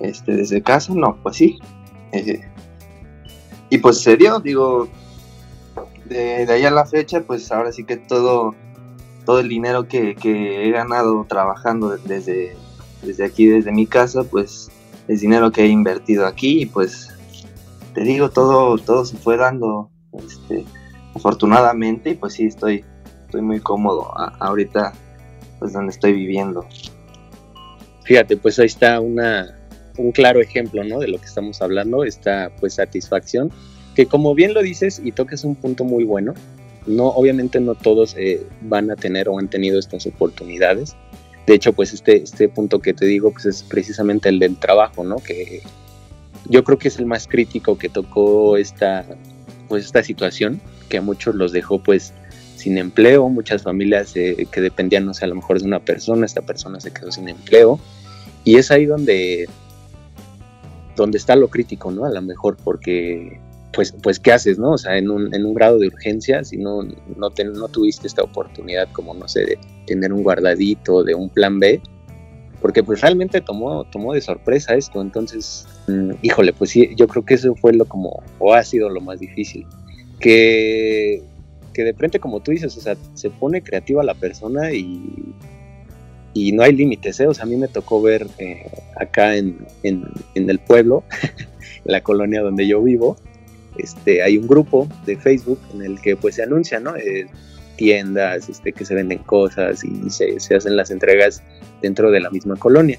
este, 0.00 0.34
desde 0.34 0.60
casa. 0.60 0.92
No, 0.92 1.16
pues 1.22 1.36
sí. 1.36 1.60
Eh, 2.10 2.40
y 3.70 3.78
pues 3.78 4.00
se 4.00 4.16
dio, 4.16 4.40
digo, 4.40 4.88
de, 6.06 6.46
de 6.46 6.52
ahí 6.52 6.64
a 6.64 6.70
la 6.72 6.84
fecha, 6.84 7.20
pues 7.20 7.52
ahora 7.52 7.70
sí 7.70 7.84
que 7.84 7.96
todo, 7.96 8.56
todo 9.24 9.38
el 9.38 9.48
dinero 9.48 9.86
que, 9.86 10.16
he 10.20 10.70
ganado 10.72 11.24
trabajando 11.28 11.90
desde 11.90 12.56
desde 13.02 13.24
aquí, 13.24 13.46
desde 13.46 13.70
mi 13.70 13.86
casa, 13.86 14.24
pues 14.24 14.68
es 15.06 15.20
dinero 15.20 15.52
que 15.52 15.62
he 15.62 15.68
invertido 15.68 16.26
aquí 16.26 16.62
y 16.62 16.66
pues 16.66 17.08
te 17.94 18.00
digo, 18.00 18.30
todo, 18.30 18.76
todo 18.78 19.04
se 19.04 19.16
fue 19.16 19.36
dando 19.36 19.91
este, 20.26 20.64
afortunadamente 21.14 22.10
y 22.10 22.14
pues 22.14 22.34
sí, 22.34 22.46
estoy, 22.46 22.84
estoy 23.24 23.42
muy 23.42 23.60
cómodo 23.60 24.12
ahorita, 24.40 24.92
pues 25.58 25.72
donde 25.72 25.92
estoy 25.92 26.12
viviendo. 26.12 26.66
Fíjate, 28.04 28.36
pues 28.36 28.58
ahí 28.58 28.66
está 28.66 29.00
una, 29.00 29.58
un 29.96 30.12
claro 30.12 30.40
ejemplo, 30.40 30.82
¿no? 30.84 30.98
De 30.98 31.08
lo 31.08 31.18
que 31.18 31.26
estamos 31.26 31.62
hablando, 31.62 32.04
esta 32.04 32.50
pues 32.58 32.74
satisfacción, 32.74 33.50
que 33.94 34.06
como 34.06 34.34
bien 34.34 34.54
lo 34.54 34.62
dices 34.62 35.00
y 35.02 35.12
tocas 35.12 35.44
un 35.44 35.54
punto 35.54 35.84
muy 35.84 36.04
bueno, 36.04 36.34
no, 36.86 37.06
obviamente 37.08 37.60
no 37.60 37.76
todos 37.76 38.16
eh, 38.18 38.44
van 38.62 38.90
a 38.90 38.96
tener 38.96 39.28
o 39.28 39.38
han 39.38 39.48
tenido 39.48 39.78
estas 39.78 40.04
oportunidades, 40.06 40.96
de 41.46 41.54
hecho, 41.54 41.72
pues 41.72 41.92
este, 41.92 42.22
este 42.22 42.48
punto 42.48 42.78
que 42.78 42.94
te 42.94 43.04
digo, 43.04 43.32
pues 43.32 43.46
es 43.46 43.62
precisamente 43.62 44.28
el 44.28 44.38
del 44.38 44.56
trabajo, 44.56 45.02
¿no? 45.02 45.16
Que 45.16 45.62
yo 46.48 46.62
creo 46.62 46.78
que 46.78 46.88
es 46.88 46.98
el 46.98 47.06
más 47.06 47.26
crítico 47.26 47.76
que 47.76 47.88
tocó 47.88 48.56
esta, 48.56 49.04
pues 49.68 49.84
esta 49.84 50.02
situación, 50.02 50.60
que 50.88 50.98
a 50.98 51.02
muchos 51.02 51.34
los 51.34 51.52
dejó 51.52 51.82
pues 51.82 52.12
sin 52.56 52.78
empleo, 52.78 53.28
muchas 53.28 53.62
familias 53.62 54.14
eh, 54.16 54.46
que 54.50 54.60
dependían, 54.60 55.04
no 55.06 55.14
sé, 55.14 55.24
a 55.24 55.28
lo 55.28 55.34
mejor 55.34 55.60
de 55.60 55.66
una 55.66 55.80
persona, 55.80 56.26
esta 56.26 56.42
persona 56.42 56.80
se 56.80 56.92
quedó 56.92 57.10
sin 57.10 57.28
empleo, 57.28 57.80
y 58.44 58.56
es 58.56 58.70
ahí 58.70 58.86
donde, 58.86 59.48
donde 60.96 61.18
está 61.18 61.34
lo 61.36 61.48
crítico, 61.48 61.90
¿no? 61.90 62.04
A 62.04 62.10
lo 62.10 62.22
mejor 62.22 62.56
porque 62.62 63.40
pues, 63.72 63.92
pues 64.02 64.20
¿qué 64.20 64.32
haces, 64.32 64.58
no? 64.58 64.72
O 64.72 64.78
sea, 64.78 64.96
en 64.98 65.10
un, 65.10 65.34
en 65.34 65.44
un 65.44 65.54
grado 65.54 65.78
de 65.78 65.88
urgencia, 65.88 66.44
si 66.44 66.58
no, 66.58 66.82
no, 66.82 67.30
no 67.30 67.68
tuviste 67.68 68.06
esta 68.06 68.22
oportunidad 68.22 68.88
como, 68.92 69.14
no 69.14 69.26
sé, 69.28 69.40
de 69.40 69.58
tener 69.86 70.12
un 70.12 70.22
guardadito, 70.22 71.02
de 71.02 71.14
un 71.14 71.28
plan 71.28 71.58
B, 71.58 71.80
porque 72.62 72.84
pues 72.84 73.00
realmente 73.00 73.40
tomó, 73.40 73.84
tomó 73.84 74.14
de 74.14 74.20
sorpresa 74.20 74.74
esto, 74.74 75.02
entonces, 75.02 75.66
mm, 75.88 76.12
híjole, 76.22 76.52
pues 76.52 76.70
sí, 76.70 76.90
yo 76.96 77.08
creo 77.08 77.24
que 77.24 77.34
eso 77.34 77.54
fue 77.56 77.72
lo 77.72 77.84
como, 77.84 78.22
o 78.38 78.54
ha 78.54 78.62
sido 78.62 78.88
lo 78.88 79.00
más 79.00 79.18
difícil, 79.18 79.66
que, 80.20 81.22
que 81.74 81.82
de 81.82 81.92
frente, 81.92 82.20
como 82.20 82.40
tú 82.40 82.52
dices, 82.52 82.76
o 82.76 82.80
sea, 82.80 82.96
se 83.14 83.30
pone 83.30 83.62
creativa 83.62 84.04
la 84.04 84.14
persona 84.14 84.72
y, 84.72 85.34
y 86.34 86.52
no 86.52 86.62
hay 86.62 86.72
límites, 86.72 87.18
¿eh? 87.18 87.26
O 87.26 87.34
sea, 87.34 87.44
a 87.44 87.48
mí 87.48 87.56
me 87.56 87.66
tocó 87.66 88.00
ver 88.00 88.28
eh, 88.38 88.70
acá 88.96 89.36
en, 89.36 89.66
en, 89.82 90.04
en 90.36 90.48
el 90.48 90.60
pueblo, 90.60 91.02
la 91.84 92.00
colonia 92.00 92.42
donde 92.42 92.68
yo 92.68 92.80
vivo, 92.80 93.16
este, 93.76 94.22
hay 94.22 94.38
un 94.38 94.46
grupo 94.46 94.86
de 95.04 95.16
Facebook 95.16 95.58
en 95.74 95.82
el 95.82 96.00
que 96.00 96.14
pues 96.14 96.36
se 96.36 96.44
anuncia, 96.44 96.78
¿no? 96.78 96.94
Eh, 96.96 97.26
tiendas, 97.76 98.48
este, 98.48 98.72
que 98.72 98.84
se 98.84 98.94
venden 98.94 99.18
cosas 99.18 99.82
y 99.84 100.10
se, 100.10 100.36
hacen 100.54 100.76
las 100.76 100.90
entregas 100.90 101.42
dentro 101.80 102.10
de 102.10 102.20
la 102.20 102.30
misma 102.30 102.56
colonia. 102.56 102.98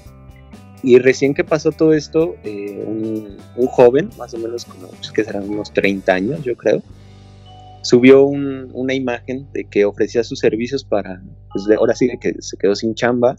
Y 0.82 0.98
recién 0.98 1.32
que 1.32 1.44
pasó 1.44 1.72
todo 1.72 1.94
esto, 1.94 2.36
eh, 2.44 2.84
un, 2.86 3.38
joven, 3.68 4.10
más 4.18 4.34
o 4.34 4.38
menos 4.38 4.66
como 4.66 4.88
pues, 4.88 5.10
que 5.10 5.24
serán 5.24 5.48
unos 5.48 5.72
30 5.72 6.12
años, 6.12 6.42
yo 6.42 6.56
creo, 6.56 6.82
subió 7.82 8.24
una 8.24 8.94
imagen 8.94 9.50
de 9.52 9.64
que 9.64 9.84
ofrecía 9.84 10.24
sus 10.24 10.38
servicios 10.38 10.84
para, 10.84 11.22
pues 11.52 11.64
ahora 11.78 11.94
sí 11.94 12.10
que 12.20 12.34
se 12.40 12.56
quedó 12.56 12.74
sin 12.74 12.94
chamba 12.94 13.36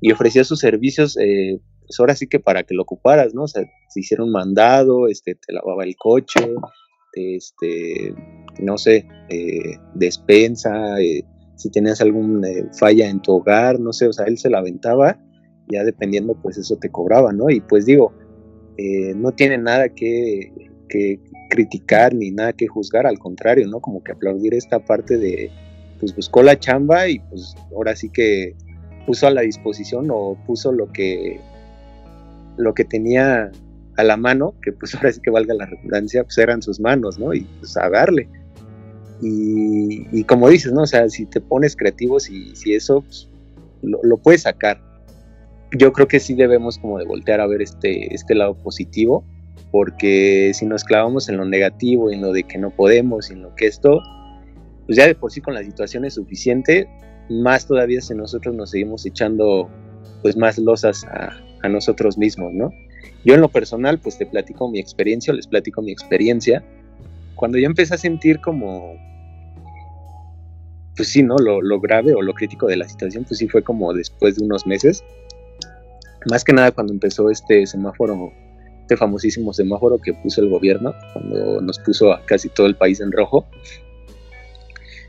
y 0.00 0.12
ofrecía 0.12 0.44
sus 0.44 0.60
servicios 0.60 1.16
eh, 1.18 1.60
pues 1.90 1.98
ahora 1.98 2.14
sí 2.14 2.28
que 2.28 2.38
para 2.38 2.62
que 2.62 2.72
lo 2.72 2.82
ocuparas, 2.82 3.34
¿no? 3.34 3.42
O 3.42 3.48
sea, 3.48 3.64
se 3.88 3.98
hiciera 3.98 4.22
un 4.22 4.30
mandado, 4.30 5.08
este, 5.08 5.34
te 5.34 5.52
lavaba 5.52 5.82
el 5.82 5.96
coche, 5.96 6.54
este, 7.14 8.14
no 8.62 8.78
sé, 8.78 9.06
eh, 9.28 9.78
despensa, 9.94 11.00
eh, 11.00 11.24
si 11.56 11.70
tenías 11.70 12.00
alguna 12.00 12.48
eh, 12.48 12.66
falla 12.72 13.08
en 13.08 13.20
tu 13.20 13.32
hogar, 13.32 13.78
no 13.80 13.92
sé, 13.92 14.06
o 14.08 14.12
sea, 14.12 14.26
él 14.26 14.38
se 14.38 14.50
la 14.50 14.58
aventaba, 14.58 15.18
ya 15.70 15.84
dependiendo, 15.84 16.34
pues 16.42 16.58
eso 16.58 16.76
te 16.76 16.90
cobraba, 16.90 17.32
¿no? 17.32 17.50
Y 17.50 17.60
pues 17.60 17.86
digo, 17.86 18.12
no 19.16 19.32
tiene 19.32 19.58
nada 19.58 19.90
que, 19.90 20.52
que, 20.88 21.20
criticar 21.50 22.14
ni 22.14 22.30
nada 22.30 22.52
que 22.52 22.66
juzgar, 22.66 23.06
al 23.06 23.18
contrario, 23.18 23.66
¿no? 23.66 23.80
Como 23.80 24.02
que 24.02 24.12
aplaudir 24.12 24.54
esta 24.54 24.78
parte 24.78 25.18
de, 25.18 25.50
pues 25.98 26.14
buscó 26.14 26.42
la 26.42 26.58
chamba 26.58 27.08
y 27.08 27.18
pues 27.18 27.54
ahora 27.74 27.94
sí 27.96 28.08
que 28.08 28.54
puso 29.04 29.26
a 29.26 29.30
la 29.30 29.42
disposición 29.42 30.08
o 30.10 30.38
puso 30.46 30.72
lo 30.72 30.90
que 30.92 31.40
lo 32.56 32.72
que 32.72 32.84
tenía 32.84 33.50
a 33.96 34.04
la 34.04 34.16
mano, 34.16 34.54
que 34.62 34.72
pues 34.72 34.94
ahora 34.94 35.12
sí 35.12 35.20
que 35.20 35.30
valga 35.30 35.54
la 35.54 35.66
redundancia, 35.66 36.24
pues 36.24 36.38
eran 36.38 36.62
sus 36.62 36.80
manos, 36.80 37.18
¿no? 37.18 37.34
Y 37.34 37.42
pues 37.58 37.76
a. 37.76 37.90
Y, 39.22 40.24
como 40.24 40.48
dices, 40.48 40.72
¿no? 40.72 40.82
O 40.82 40.86
sea, 40.86 41.08
si 41.08 41.26
te 41.26 41.40
pones 41.40 41.76
creativo, 41.76 42.20
si, 42.20 42.54
si 42.56 42.74
eso 42.74 43.02
pues, 43.02 43.28
lo, 43.82 44.16
puedes 44.18 44.42
sacar. 44.42 44.80
Yo 45.76 45.92
creo 45.92 46.08
que 46.08 46.20
sí 46.20 46.34
debemos 46.34 46.78
como 46.78 46.98
de 46.98 47.04
voltear 47.04 47.40
a 47.40 47.46
ver 47.46 47.62
este, 47.62 48.14
este 48.14 48.34
lado 48.34 48.54
positivo, 48.54 49.24
porque 49.70 50.52
si 50.54 50.66
nos 50.66 50.84
clavamos 50.84 51.28
en 51.28 51.36
lo 51.36 51.44
negativo, 51.44 52.10
en 52.10 52.22
lo 52.22 52.32
de 52.32 52.44
que 52.44 52.58
no 52.58 52.70
podemos, 52.70 53.30
en 53.30 53.42
lo 53.42 53.54
que 53.54 53.66
esto, 53.66 54.00
pues 54.86 54.96
ya 54.96 55.06
de 55.06 55.14
por 55.14 55.30
sí 55.30 55.40
con 55.40 55.54
la 55.54 55.62
situación 55.62 56.04
es 56.04 56.14
suficiente, 56.14 56.88
más 57.28 57.66
todavía 57.66 58.00
si 58.00 58.14
nosotros 58.14 58.54
nos 58.54 58.70
seguimos 58.70 59.06
echando 59.06 59.68
pues 60.22 60.36
más 60.36 60.58
losas 60.58 61.04
a, 61.04 61.30
a 61.62 61.68
nosotros 61.68 62.18
mismos, 62.18 62.52
¿no? 62.52 62.70
Yo 63.24 63.34
en 63.34 63.40
lo 63.40 63.48
personal, 63.48 63.98
pues 63.98 64.18
te 64.18 64.26
platico 64.26 64.70
mi 64.70 64.80
experiencia, 64.80 65.32
les 65.32 65.46
platico 65.46 65.82
mi 65.82 65.92
experiencia. 65.92 66.64
Cuando 67.40 67.56
yo 67.56 67.64
empecé 67.64 67.94
a 67.94 67.96
sentir 67.96 68.38
como, 68.38 68.98
pues 70.94 71.08
sí, 71.08 71.22
¿no? 71.22 71.36
Lo, 71.38 71.80
grave 71.80 72.12
o 72.12 72.20
lo 72.20 72.34
crítico 72.34 72.66
de 72.66 72.76
la 72.76 72.86
situación, 72.86 73.24
pues 73.24 73.38
sí 73.38 73.48
fue 73.48 73.62
como 73.62 73.94
después 73.94 74.36
de 74.36 74.44
unos 74.44 74.66
meses. 74.66 75.02
Más 76.30 76.44
que 76.44 76.52
nada 76.52 76.70
cuando 76.70 76.92
empezó 76.92 77.30
este 77.30 77.66
semáforo, 77.66 78.30
este 78.82 78.94
famosísimo 78.98 79.54
semáforo 79.54 79.96
que 79.96 80.12
puso 80.12 80.42
el 80.42 80.50
gobierno, 80.50 80.94
cuando 81.14 81.62
nos 81.62 81.78
puso 81.78 82.12
a 82.12 82.22
casi 82.26 82.50
todo 82.50 82.66
el 82.66 82.76
país 82.76 83.00
en 83.00 83.10
rojo. 83.10 83.46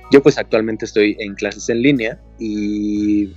Yo 0.09 0.23
pues 0.23 0.37
actualmente 0.37 0.85
estoy 0.85 1.17
en 1.19 1.35
clases 1.35 1.67
en 1.67 1.81
línea 1.81 2.17
y 2.39 3.33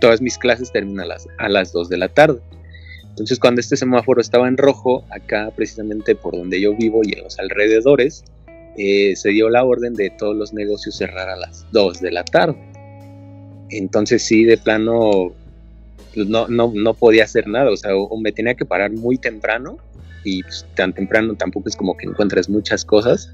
todas 0.00 0.22
mis 0.22 0.38
clases 0.38 0.72
terminan 0.72 1.00
a 1.00 1.08
las, 1.08 1.28
a 1.36 1.50
las 1.50 1.70
2 1.74 1.90
de 1.90 1.98
la 1.98 2.08
tarde. 2.08 2.40
Entonces 3.12 3.38
cuando 3.38 3.60
este 3.60 3.76
semáforo 3.76 4.22
estaba 4.22 4.48
en 4.48 4.56
rojo, 4.56 5.04
acá 5.10 5.52
precisamente 5.54 6.14
por 6.14 6.34
donde 6.34 6.58
yo 6.62 6.74
vivo 6.74 7.02
y 7.04 7.12
en 7.12 7.22
los 7.22 7.38
alrededores, 7.38 8.24
eh, 8.78 9.14
se 9.16 9.28
dio 9.28 9.50
la 9.50 9.64
orden 9.64 9.92
de 9.92 10.08
todos 10.08 10.34
los 10.34 10.54
negocios 10.54 10.96
cerrar 10.96 11.28
a 11.28 11.36
las 11.36 11.66
2 11.72 12.00
de 12.00 12.10
la 12.10 12.24
tarde. 12.24 12.56
Entonces 13.68 14.22
sí, 14.22 14.44
de 14.44 14.56
plano, 14.56 15.34
pues, 16.14 16.26
no, 16.26 16.48
no, 16.48 16.72
no 16.74 16.94
podía 16.94 17.24
hacer 17.24 17.48
nada, 17.48 17.70
o 17.70 17.76
sea, 17.76 17.94
o, 17.94 18.16
me 18.18 18.32
tenía 18.32 18.54
que 18.54 18.64
parar 18.64 18.90
muy 18.92 19.18
temprano 19.18 19.76
y 20.24 20.42
pues, 20.42 20.64
tan 20.74 20.94
temprano 20.94 21.34
tampoco 21.34 21.68
es 21.68 21.76
como 21.76 21.94
que 21.94 22.06
encuentres 22.06 22.48
muchas 22.48 22.82
cosas 22.82 23.30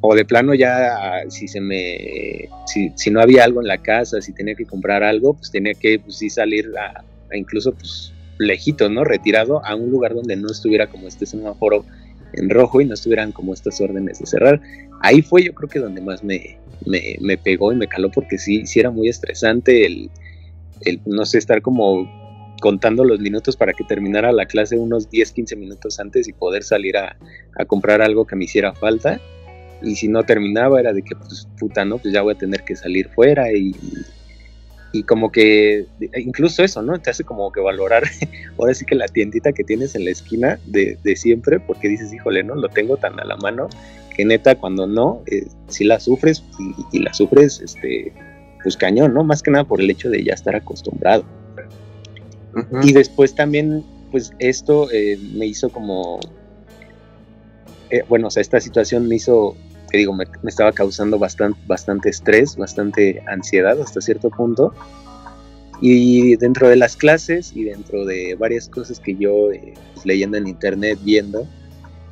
o 0.00 0.14
de 0.14 0.24
plano 0.24 0.54
ya 0.54 1.22
si 1.28 1.48
se 1.48 1.60
me 1.60 2.48
si, 2.66 3.10
no 3.10 3.20
había 3.20 3.44
algo 3.44 3.62
en 3.62 3.66
la 3.66 3.78
casa 3.78 4.20
si 4.20 4.32
tenía 4.32 4.54
que 4.54 4.66
comprar 4.66 5.02
algo 5.02 5.34
pues 5.34 5.50
tenía 5.50 5.72
que 5.72 5.98
pues, 5.98 6.18
sí 6.18 6.28
salir 6.28 6.70
a, 6.78 7.02
incluso 7.34 7.72
pues 7.72 8.12
lejito 8.38 8.88
no 8.88 9.04
retirado 9.04 9.64
a 9.64 9.74
un 9.74 9.90
lugar 9.90 10.14
donde 10.14 10.36
no 10.36 10.50
estuviera 10.50 10.88
como 10.88 11.08
este 11.08 11.26
semáforo 11.26 11.84
en 12.32 12.50
rojo 12.50 12.80
y 12.80 12.84
no 12.84 12.94
estuvieran 12.94 13.32
como 13.32 13.54
estas 13.54 13.80
órdenes 13.80 14.18
de 14.18 14.26
cerrar. 14.26 14.60
Ahí 15.00 15.22
fue 15.22 15.44
yo 15.44 15.54
creo 15.54 15.68
que 15.68 15.78
donde 15.78 16.00
más 16.00 16.22
me, 16.22 16.58
me, 16.86 17.38
pegó 17.38 17.72
y 17.72 17.76
me 17.76 17.86
caló 17.86 18.10
porque 18.10 18.38
sí 18.38 18.66
sí 18.66 18.80
era 18.80 18.90
muy 18.90 19.08
estresante 19.08 19.86
el, 19.86 20.10
el 20.82 21.00
no 21.06 21.24
sé 21.24 21.38
estar 21.38 21.62
como 21.62 22.08
contando 22.60 23.04
los 23.04 23.20
minutos 23.20 23.56
para 23.56 23.72
que 23.72 23.84
terminara 23.84 24.32
la 24.32 24.46
clase 24.46 24.78
unos 24.78 25.10
10 25.10 25.32
15 25.32 25.56
minutos 25.56 26.00
antes 26.00 26.26
y 26.28 26.32
poder 26.32 26.62
salir 26.62 26.96
a, 26.96 27.16
a 27.58 27.64
comprar 27.64 28.00
algo 28.02 28.26
que 28.26 28.36
me 28.36 28.44
hiciera 28.44 28.74
falta. 28.74 29.20
Y 29.82 29.94
si 29.94 30.08
no 30.08 30.22
terminaba 30.22 30.80
era 30.80 30.92
de 30.94 31.02
que 31.02 31.14
pues 31.14 31.46
puta 31.58 31.84
no 31.84 31.98
pues 31.98 32.12
ya 32.12 32.22
voy 32.22 32.34
a 32.34 32.38
tener 32.38 32.64
que 32.64 32.76
salir 32.76 33.08
fuera 33.10 33.52
y, 33.52 33.74
y 34.96 35.02
como 35.02 35.30
que 35.30 35.86
incluso 36.16 36.64
eso 36.64 36.82
no 36.82 36.98
te 37.00 37.10
hace 37.10 37.24
como 37.24 37.50
que 37.52 37.60
valorar 37.60 38.04
ahora 38.58 38.74
sí 38.74 38.84
que 38.84 38.94
la 38.94 39.06
tiendita 39.06 39.52
que 39.52 39.64
tienes 39.64 39.94
en 39.94 40.04
la 40.04 40.10
esquina 40.10 40.58
de, 40.66 40.98
de 41.02 41.16
siempre 41.16 41.60
porque 41.60 41.88
dices 41.88 42.12
híjole 42.12 42.42
no 42.42 42.54
lo 42.54 42.68
tengo 42.68 42.96
tan 42.96 43.18
a 43.20 43.24
la 43.24 43.36
mano 43.36 43.68
que 44.14 44.24
neta 44.24 44.54
cuando 44.54 44.86
no 44.86 45.22
eh, 45.26 45.46
si 45.68 45.84
la 45.84 46.00
sufres 46.00 46.42
y, 46.92 47.00
la 47.00 47.12
sufres 47.12 47.60
este 47.60 48.12
pues 48.62 48.76
cañón 48.76 49.14
no 49.14 49.24
más 49.24 49.42
que 49.42 49.50
nada 49.50 49.64
por 49.64 49.80
el 49.80 49.90
hecho 49.90 50.10
de 50.10 50.24
ya 50.24 50.34
estar 50.34 50.56
acostumbrado 50.56 51.24
y 52.82 52.92
después 52.92 53.34
también 53.34 53.84
pues 54.10 54.32
esto 54.38 54.90
eh, 54.92 55.18
me 55.34 55.46
hizo 55.46 55.70
como, 55.70 56.20
eh, 57.90 58.02
bueno, 58.08 58.28
o 58.28 58.30
sea, 58.30 58.40
esta 58.40 58.60
situación 58.60 59.08
me 59.08 59.16
hizo, 59.16 59.56
digo, 59.96 60.12
me, 60.14 60.24
estaba 60.46 60.72
causando 60.72 61.18
bastante, 61.18 61.58
bastante 61.66 62.10
estrés, 62.10 62.56
bastante 62.56 63.22
ansiedad 63.26 63.80
hasta 63.80 64.00
cierto 64.00 64.30
punto. 64.30 64.72
Y 65.80 66.36
dentro 66.36 66.68
de 66.68 66.76
las 66.76 66.96
clases 66.96 67.52
y 67.54 67.64
dentro 67.64 68.04
de 68.04 68.34
varias 68.34 68.68
cosas 68.68 68.98
que 68.98 69.14
yo 69.14 69.52
eh, 69.52 69.74
pues, 69.94 70.06
leyendo 70.06 70.38
en 70.38 70.46
internet, 70.46 70.98
viendo, 71.02 71.46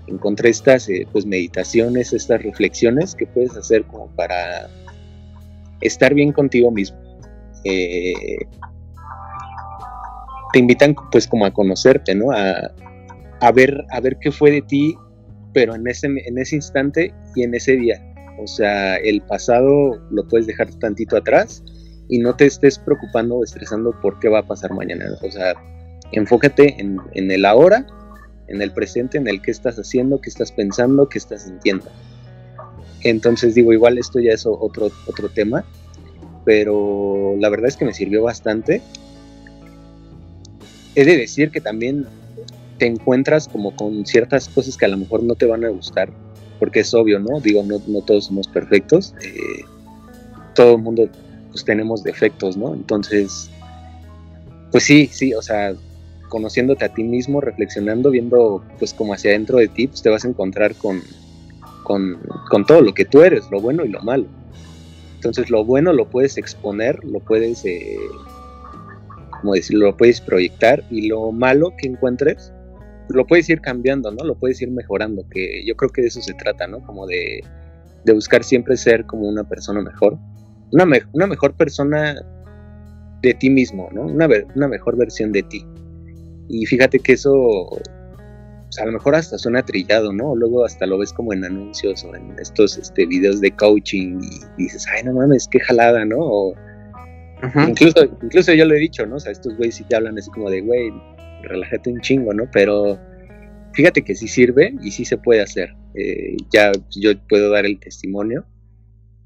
encontré 0.06 0.50
estas 0.50 0.88
pues 1.12 1.24
meditaciones, 1.24 2.12
estas 2.12 2.42
reflexiones 2.42 3.14
que 3.14 3.26
puedes 3.26 3.56
hacer 3.56 3.84
como 3.84 4.08
para 4.08 4.68
estar 5.80 6.12
bien 6.14 6.32
contigo 6.32 6.70
mismo. 6.70 6.98
Eh, 7.64 8.14
te 10.52 10.58
invitan 10.58 10.94
pues 11.10 11.26
como 11.26 11.46
a 11.46 11.52
conocerte, 11.52 12.14
¿no? 12.14 12.30
A, 12.30 12.70
a, 13.40 13.52
ver, 13.52 13.84
a 13.90 14.00
ver 14.00 14.18
qué 14.20 14.30
fue 14.30 14.50
de 14.50 14.62
ti, 14.62 14.96
pero 15.54 15.74
en 15.74 15.86
ese, 15.86 16.08
en 16.08 16.38
ese 16.38 16.56
instante 16.56 17.14
y 17.34 17.44
en 17.44 17.54
ese 17.54 17.76
día. 17.76 18.02
O 18.38 18.46
sea, 18.46 18.96
el 18.96 19.22
pasado 19.22 19.96
lo 20.10 20.28
puedes 20.28 20.46
dejar 20.46 20.68
tantito 20.74 21.16
atrás 21.16 21.62
y 22.08 22.18
no 22.18 22.36
te 22.36 22.44
estés 22.44 22.78
preocupando 22.78 23.36
o 23.36 23.44
estresando 23.44 23.98
por 24.02 24.18
qué 24.18 24.28
va 24.28 24.40
a 24.40 24.46
pasar 24.46 24.72
mañana. 24.72 25.06
O 25.22 25.30
sea, 25.30 25.54
enfócate 26.12 26.76
en, 26.78 26.98
el 27.30 27.44
ahora, 27.44 27.86
en 28.48 28.60
el 28.60 28.72
presente, 28.72 29.16
en 29.16 29.28
el 29.28 29.40
que 29.40 29.52
estás 29.52 29.76
haciendo, 29.76 30.20
qué 30.20 30.28
estás 30.28 30.52
pensando, 30.52 31.08
qué 31.08 31.18
estás 31.18 31.44
sintiendo. 31.44 31.86
Entonces 33.02 33.54
digo, 33.54 33.72
igual 33.72 33.96
esto 33.96 34.18
ya 34.18 34.32
es 34.32 34.44
otro, 34.46 34.90
otro 35.06 35.28
tema, 35.28 35.64
pero 36.44 37.36
la 37.38 37.48
verdad 37.48 37.68
es 37.68 37.76
que 37.76 37.84
me 37.84 37.94
sirvió 37.94 38.22
bastante 38.24 38.82
he 40.94 41.04
de 41.04 41.16
decir 41.16 41.50
que 41.50 41.60
también 41.60 42.06
te 42.78 42.86
encuentras 42.86 43.48
como 43.48 43.74
con 43.74 44.04
ciertas 44.06 44.48
cosas 44.48 44.76
que 44.76 44.84
a 44.84 44.88
lo 44.88 44.96
mejor 44.96 45.22
no 45.22 45.34
te 45.34 45.46
van 45.46 45.64
a 45.64 45.68
gustar, 45.68 46.10
porque 46.58 46.80
es 46.80 46.92
obvio, 46.94 47.18
¿no? 47.20 47.40
Digo, 47.40 47.62
no, 47.62 47.80
no 47.86 48.00
todos 48.02 48.26
somos 48.26 48.48
perfectos, 48.48 49.14
eh, 49.22 49.64
todo 50.54 50.76
el 50.76 50.82
mundo 50.82 51.08
pues 51.50 51.64
tenemos 51.64 52.02
defectos, 52.02 52.56
¿no? 52.56 52.74
Entonces, 52.74 53.50
pues 54.72 54.84
sí, 54.84 55.08
sí, 55.12 55.34
o 55.34 55.42
sea, 55.42 55.74
conociéndote 56.28 56.84
a 56.84 56.92
ti 56.92 57.04
mismo, 57.04 57.40
reflexionando, 57.40 58.10
viendo 58.10 58.64
pues 58.78 58.92
como 58.92 59.14
hacia 59.14 59.30
adentro 59.30 59.58
de 59.58 59.68
ti, 59.68 59.86
pues 59.86 60.02
te 60.02 60.10
vas 60.10 60.24
a 60.24 60.28
encontrar 60.28 60.74
con, 60.74 61.00
con, 61.84 62.18
con 62.50 62.66
todo 62.66 62.80
lo 62.80 62.92
que 62.92 63.04
tú 63.04 63.22
eres, 63.22 63.44
lo 63.52 63.60
bueno 63.60 63.84
y 63.84 63.88
lo 63.88 64.00
malo. 64.02 64.26
Entonces 65.14 65.48
lo 65.48 65.64
bueno 65.64 65.92
lo 65.92 66.10
puedes 66.10 66.36
exponer, 66.36 67.04
lo 67.04 67.20
puedes 67.20 67.64
eh, 67.64 67.96
como 69.44 69.52
decirlo, 69.52 69.88
lo 69.88 69.96
puedes 69.98 70.22
proyectar 70.22 70.82
y 70.90 71.06
lo 71.06 71.30
malo 71.30 71.74
que 71.76 71.86
encuentres, 71.86 72.50
lo 73.08 73.26
puedes 73.26 73.48
ir 73.48 73.60
cambiando, 73.60 74.10
¿no? 74.10 74.24
Lo 74.24 74.34
puedes 74.34 74.60
ir 74.62 74.70
mejorando, 74.70 75.26
que 75.28 75.64
yo 75.64 75.76
creo 75.76 75.90
que 75.90 76.02
de 76.02 76.08
eso 76.08 76.20
se 76.20 76.34
trata, 76.34 76.66
¿no? 76.66 76.80
Como 76.84 77.06
de, 77.06 77.42
buscar 78.12 78.44
siempre 78.44 78.76
ser 78.76 79.06
como 79.06 79.28
una 79.28 79.44
persona 79.44 79.80
mejor, 79.80 80.18
una, 80.72 80.86
una 81.12 81.26
mejor 81.26 81.54
persona 81.54 82.16
de 83.22 83.34
ti 83.34 83.50
mismo, 83.50 83.88
¿no? 83.92 84.02
Una, 84.02 84.28
una 84.54 84.68
mejor 84.68 84.96
versión 84.96 85.32
de 85.32 85.42
ti. 85.44 85.66
Y 86.48 86.66
fíjate 86.66 86.98
que 86.98 87.14
eso, 87.14 87.68
a 88.80 88.84
lo 88.84 88.92
mejor 88.92 89.14
hasta 89.14 89.38
suena 89.38 89.62
trillado, 89.62 90.12
¿no? 90.12 90.34
Luego 90.36 90.64
hasta 90.64 90.86
lo 90.86 90.98
ves 90.98 91.12
como 91.12 91.32
en 91.32 91.44
anuncios 91.44 92.04
o 92.04 92.14
en 92.14 92.38
estos 92.38 92.76
este, 92.76 93.06
videos 93.06 93.40
de 93.40 93.50
coaching 93.52 94.20
y 94.58 94.62
dices, 94.62 94.86
ay, 94.92 95.04
no 95.04 95.14
mames, 95.14 95.48
qué 95.48 95.60
jalada, 95.60 96.04
¿no? 96.04 96.18
O, 96.18 96.54
incluso, 97.68 98.04
incluso 98.22 98.52
yo 98.52 98.64
lo 98.64 98.74
he 98.74 98.78
dicho, 98.78 99.06
¿no? 99.06 99.16
O 99.16 99.20
sea, 99.20 99.32
estos 99.32 99.56
güeyes 99.56 99.76
sí 99.76 99.84
te 99.84 99.96
hablan 99.96 100.18
así 100.18 100.30
como 100.30 100.50
de, 100.50 100.60
güey, 100.60 100.92
relájate 101.44 101.90
un 101.90 102.00
chingo, 102.00 102.32
¿no? 102.32 102.48
Pero 102.52 102.98
fíjate 103.72 104.02
que 104.02 104.14
sí 104.14 104.28
sirve 104.28 104.74
y 104.82 104.90
sí 104.90 105.04
se 105.04 105.18
puede 105.18 105.42
hacer. 105.42 105.74
Eh, 105.94 106.36
ya 106.52 106.72
yo 106.90 107.12
puedo 107.28 107.50
dar 107.50 107.66
el 107.66 107.78
testimonio. 107.78 108.44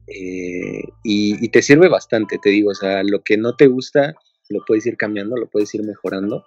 Eh, 0.06 0.82
y, 1.04 1.48
te 1.48 1.60
sirve 1.60 1.88
bastante, 1.88 2.38
te 2.42 2.50
digo, 2.50 2.70
o 2.70 2.74
sea, 2.74 3.02
lo 3.02 3.22
que 3.22 3.36
no 3.36 3.54
te 3.54 3.66
gusta 3.66 4.14
lo 4.48 4.64
puedes 4.66 4.86
ir 4.86 4.96
cambiando, 4.96 5.36
lo 5.36 5.48
puedes 5.48 5.74
ir 5.74 5.84
mejorando. 5.84 6.44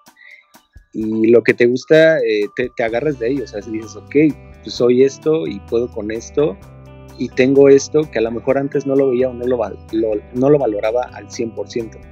Y 0.93 1.27
lo 1.27 1.43
que 1.43 1.53
te 1.53 1.67
gusta, 1.67 2.17
eh, 2.19 2.45
te, 2.55 2.69
te, 2.75 2.83
agarras 2.83 3.19
de 3.19 3.29
ello, 3.29 3.43
o 3.43 3.47
sea, 3.47 3.61
si 3.61 3.71
dices, 3.71 3.95
ok, 3.95 4.15
pues 4.63 4.73
soy 4.73 5.03
esto 5.03 5.47
y 5.47 5.59
puedo 5.69 5.89
con 5.91 6.11
esto, 6.11 6.57
y 7.21 7.29
tengo 7.29 7.69
esto 7.69 8.09
que 8.11 8.17
a 8.17 8.21
lo 8.23 8.31
mejor 8.31 8.57
antes 8.57 8.87
no 8.87 8.95
lo 8.95 9.09
veía 9.09 9.29
o 9.29 9.33
no 9.33 9.45
lo, 9.45 9.59
no 10.33 10.49
lo 10.49 10.57
valoraba 10.57 11.03
al 11.13 11.27
100%. 11.27 12.10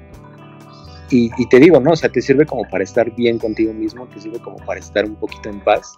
Y, 1.11 1.29
te 1.47 1.59
digo, 1.59 1.79
¿no? 1.79 1.91
O 1.91 1.95
sea, 1.95 2.09
te 2.09 2.21
sirve 2.21 2.45
como 2.45 2.69
para 2.69 2.83
estar 2.83 3.13
bien 3.15 3.39
contigo 3.39 3.73
mismo, 3.73 4.07
te 4.07 4.21
sirve 4.21 4.39
como 4.39 4.57
para 4.57 4.79
estar 4.79 5.05
un 5.05 5.15
poquito 5.15 5.49
en 5.49 5.59
paz, 5.61 5.97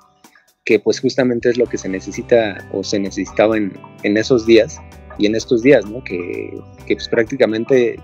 que 0.63 0.79
pues 0.79 1.01
justamente 1.01 1.49
es 1.49 1.57
lo 1.57 1.65
que 1.65 1.77
se 1.77 1.89
necesita 1.89 2.57
o 2.71 2.83
se 2.83 2.97
necesitaba 2.97 3.57
en, 3.57 3.73
en 4.03 4.15
esos 4.15 4.45
días 4.45 4.79
y 5.17 5.25
en 5.25 5.35
estos 5.35 5.63
días, 5.63 5.85
¿no? 5.85 6.01
Que, 6.03 6.57
que 6.85 6.95
pues 6.95 7.09
prácticamente 7.09 7.99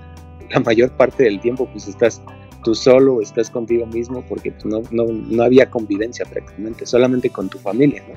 la 0.50 0.60
mayor 0.60 0.92
parte 0.98 1.24
del 1.24 1.40
tiempo 1.40 1.70
pues 1.72 1.88
estás 1.88 2.22
tú 2.64 2.76
solo, 2.76 3.22
estás 3.22 3.50
contigo 3.50 3.86
mismo, 3.86 4.26
porque 4.28 4.52
pues, 4.52 4.66
no, 4.66 4.82
no, 4.92 5.06
no 5.06 5.44
había 5.44 5.70
convivencia 5.70 6.26
prácticamente, 6.26 6.86
solamente 6.86 7.30
con 7.30 7.48
tu 7.48 7.58
familia, 7.60 8.04
¿no? 8.08 8.16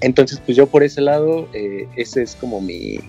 Entonces, 0.00 0.40
pues 0.44 0.56
yo 0.56 0.66
por 0.66 0.82
ese 0.82 1.00
lado, 1.00 1.48
eh, 1.52 1.86
ese 1.96 2.22
es 2.22 2.34
como 2.36 2.60
mi, 2.60 3.00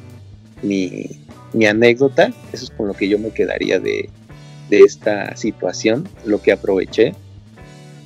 mi, 0.61 1.65
anécdota, 1.65 2.33
eso 2.51 2.65
es 2.65 2.71
con 2.71 2.87
lo 2.87 2.93
que 2.93 3.07
yo 3.07 3.17
me 3.17 3.29
quedaría 3.29 3.79
de, 3.79 4.09
esta 4.79 5.35
situación, 5.35 6.07
lo 6.25 6.41
que 6.41 6.51
aproveché, 6.51 7.13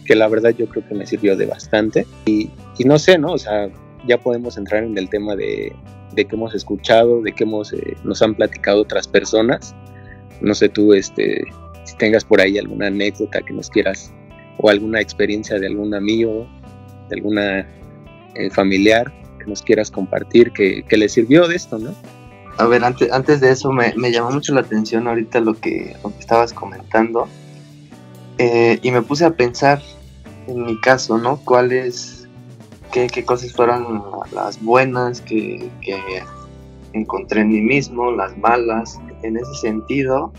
que 0.05 0.15
la 0.15 0.27
verdad 0.27 0.51
yo 0.51 0.67
creo 0.67 0.87
que 0.87 0.95
me 0.95 1.05
sirvió 1.05 1.35
de 1.35 1.45
bastante. 1.45 2.05
Y, 2.25 2.49
no 2.85 2.99
sé, 2.99 3.17
¿no? 3.17 3.33
O 3.33 3.37
sea, 3.37 3.69
ya 4.07 4.17
podemos 4.17 4.57
entrar 4.57 4.83
en 4.83 4.97
el 4.97 5.09
tema 5.09 5.35
de, 5.35 5.73
de 6.13 6.25
que 6.25 6.35
hemos 6.35 6.53
escuchado, 6.53 7.21
de 7.21 7.33
que 7.33 7.43
hemos, 7.43 7.73
eh, 7.73 7.97
nos 8.03 8.21
han 8.21 8.35
platicado 8.35 8.81
otras 8.81 9.07
personas. 9.07 9.75
No 10.41 10.53
sé 10.53 10.69
tú, 10.69 10.93
este, 10.93 11.43
si 11.85 11.97
tengas 11.97 12.23
por 12.23 12.41
ahí 12.41 12.57
alguna 12.57 12.87
anécdota 12.87 13.41
que 13.41 13.53
nos 13.53 13.69
quieras, 13.69 14.13
o 14.57 14.69
alguna 14.69 15.01
experiencia 15.01 15.59
de 15.59 15.67
algún 15.67 15.93
amigo, 15.93 16.47
de 17.09 17.15
alguna 17.15 17.67
eh, 18.35 18.49
familiar 18.51 19.11
que 19.39 19.45
nos 19.45 19.61
quieras 19.61 19.91
compartir 19.91 20.51
que, 20.51 20.83
que, 20.83 20.97
le 20.97 21.09
sirvió 21.09 21.47
de 21.47 21.55
esto, 21.55 21.77
¿no? 21.77 21.93
A 22.57 22.65
ver, 22.65 22.83
antes, 22.83 23.11
antes 23.11 23.41
de 23.41 23.51
eso 23.51 23.71
me, 23.71 23.93
me 23.95 24.11
llamó 24.11 24.31
mucho 24.31 24.53
la 24.53 24.61
atención 24.61 25.07
ahorita 25.07 25.41
lo 25.41 25.55
que, 25.55 25.95
lo 26.03 26.11
que 26.11 26.19
estabas 26.19 26.53
comentando 26.53 27.27
eh, 28.37 28.79
y 28.81 28.91
me 28.91 29.01
puse 29.01 29.25
a 29.25 29.31
pensar 29.31 29.81
en 30.47 30.63
mi 30.63 30.79
caso, 30.79 31.17
¿no? 31.17 31.37
¿Cuáles, 31.37 32.27
qué, 32.91 33.07
qué 33.07 33.25
cosas 33.25 33.51
fueron 33.53 34.03
las 34.31 34.61
buenas 34.61 35.21
que, 35.21 35.69
que 35.81 36.23
encontré 36.93 37.41
en 37.41 37.49
mí 37.49 37.61
mismo, 37.61 38.11
las 38.11 38.37
malas? 38.37 38.99
En 39.23 39.37
ese 39.37 39.53
sentido, 39.55 40.31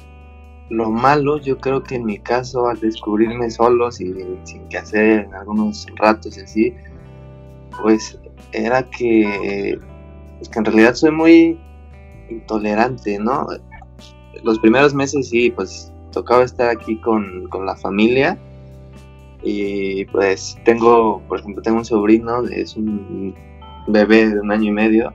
lo 0.70 0.90
malo 0.90 1.38
yo 1.38 1.58
creo 1.58 1.82
que 1.82 1.96
en 1.96 2.04
mi 2.04 2.18
caso 2.18 2.68
al 2.68 2.80
descubrirme 2.80 3.50
solo 3.50 3.90
sin, 3.90 4.38
sin 4.44 4.68
que 4.68 4.78
hacer 4.78 5.26
en 5.26 5.34
algunos 5.34 5.86
ratos 5.96 6.36
y 6.36 6.40
así 6.40 6.74
pues 7.80 8.18
era 8.52 8.82
que, 8.90 9.78
pues, 10.38 10.48
que 10.48 10.58
en 10.58 10.64
realidad 10.64 10.94
soy 10.94 11.10
muy 11.10 11.60
intolerante, 12.30 13.18
¿no? 13.18 13.46
Los 14.42 14.58
primeros 14.58 14.94
meses 14.94 15.28
sí, 15.28 15.50
pues 15.50 15.92
tocaba 16.12 16.44
estar 16.44 16.70
aquí 16.70 16.96
con, 17.00 17.48
la 17.64 17.76
familia 17.76 18.38
y 19.42 20.04
pues 20.06 20.58
tengo, 20.64 21.22
por 21.28 21.40
ejemplo, 21.40 21.62
tengo 21.62 21.78
un 21.78 21.84
sobrino, 21.84 22.42
es 22.46 22.76
un 22.76 23.34
bebé 23.88 24.28
de 24.30 24.40
un 24.40 24.50
año 24.50 24.70
y 24.70 24.72
medio, 24.72 25.12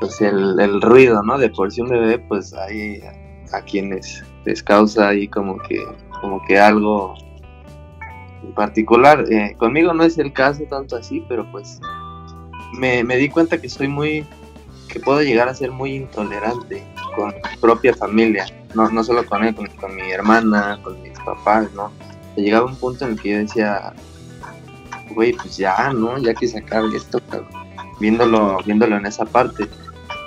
pues 0.00 0.20
el, 0.20 0.82
ruido, 0.82 1.22
¿no? 1.22 1.38
De 1.38 1.50
por 1.50 1.70
sí 1.70 1.80
un 1.80 1.88
bebé, 1.88 2.18
pues 2.18 2.52
hay 2.54 3.00
a, 3.52 3.60
quienes 3.62 4.24
les 4.44 4.62
causa 4.62 5.08
ahí 5.08 5.28
como 5.28 5.58
que, 5.58 5.82
como 6.20 6.42
que 6.46 6.58
algo 6.58 7.14
en 8.42 8.52
particular. 8.54 9.24
Eh, 9.30 9.54
conmigo 9.58 9.92
no 9.92 10.04
es 10.04 10.18
el 10.18 10.32
caso 10.32 10.64
tanto 10.68 10.96
así, 10.96 11.24
pero 11.28 11.50
pues 11.50 11.80
me, 12.78 13.16
di 13.16 13.28
cuenta 13.28 13.60
que 13.60 13.68
soy 13.68 13.88
muy, 13.88 14.24
que 14.96 15.00
puedo 15.04 15.20
llegar 15.20 15.46
a 15.46 15.54
ser 15.54 15.72
muy 15.72 15.94
intolerante 15.94 16.82
con 17.14 17.28
mi 17.28 17.56
propia 17.60 17.94
familia, 17.94 18.46
no, 18.74 18.88
no 18.88 19.04
solo 19.04 19.26
con 19.26 19.44
él, 19.44 19.54
con, 19.54 19.94
mi 19.94 20.10
hermana, 20.10 20.80
con 20.82 21.02
mis 21.02 21.18
papás, 21.20 21.70
¿no? 21.74 21.92
Llegaba 22.34 22.64
un 22.64 22.76
punto 22.76 23.04
en 23.04 23.12
el 23.12 23.20
que 23.20 23.30
yo 23.30 23.38
decía, 23.38 23.92
güey, 25.14 25.34
pues 25.34 25.58
ya, 25.58 25.92
¿no? 25.92 26.16
Ya 26.16 26.32
que 26.32 26.48
se 26.48 26.64
esto, 26.94 27.20
viéndolo, 28.00 28.56
viéndolo 28.64 28.96
en 28.96 29.04
esa 29.04 29.26
parte. 29.26 29.68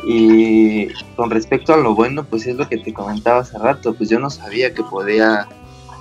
Y 0.05 0.89
con 1.15 1.31
respecto 1.31 1.73
a 1.73 1.77
lo 1.77 1.95
bueno, 1.95 2.23
pues 2.23 2.45
es 2.45 2.55
lo 2.55 2.69
que 2.69 2.77
te 2.77 2.93
comentaba 2.93 3.39
hace 3.39 3.57
rato, 3.57 3.95
pues 3.95 4.07
yo 4.07 4.19
no 4.19 4.29
sabía 4.29 4.71
que 4.71 4.83
podía, 4.83 5.47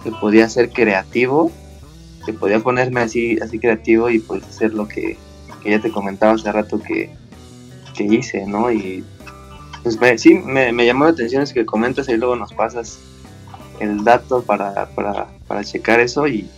que 0.04 0.10
podía 0.10 0.46
ser 0.50 0.68
creativo 0.70 1.50
que 2.28 2.34
podía 2.34 2.60
ponerme 2.60 3.00
así, 3.00 3.38
así 3.40 3.58
creativo 3.58 4.10
y 4.10 4.18
pues 4.18 4.44
hacer 4.44 4.74
lo 4.74 4.86
que, 4.86 5.16
ya 5.64 5.80
te 5.80 5.90
comentaba 5.90 6.34
hace 6.34 6.52
rato 6.52 6.78
que, 6.78 7.10
hice, 8.04 8.46
¿no? 8.46 8.70
Y 8.70 9.04
pues 9.82 10.20
sí, 10.20 10.34
me, 10.34 10.72
llamó 10.84 11.04
la 11.04 11.10
atención 11.10 11.42
es 11.42 11.52
que 11.52 11.64
comentas 11.64 12.08
y 12.08 12.16
luego 12.16 12.36
nos 12.36 12.52
pasas 12.52 13.00
el 13.80 14.04
dato 14.04 14.42
para, 14.42 14.88
para, 14.94 15.64
checar 15.64 16.00
eso 16.00 16.26
y, 16.26 16.48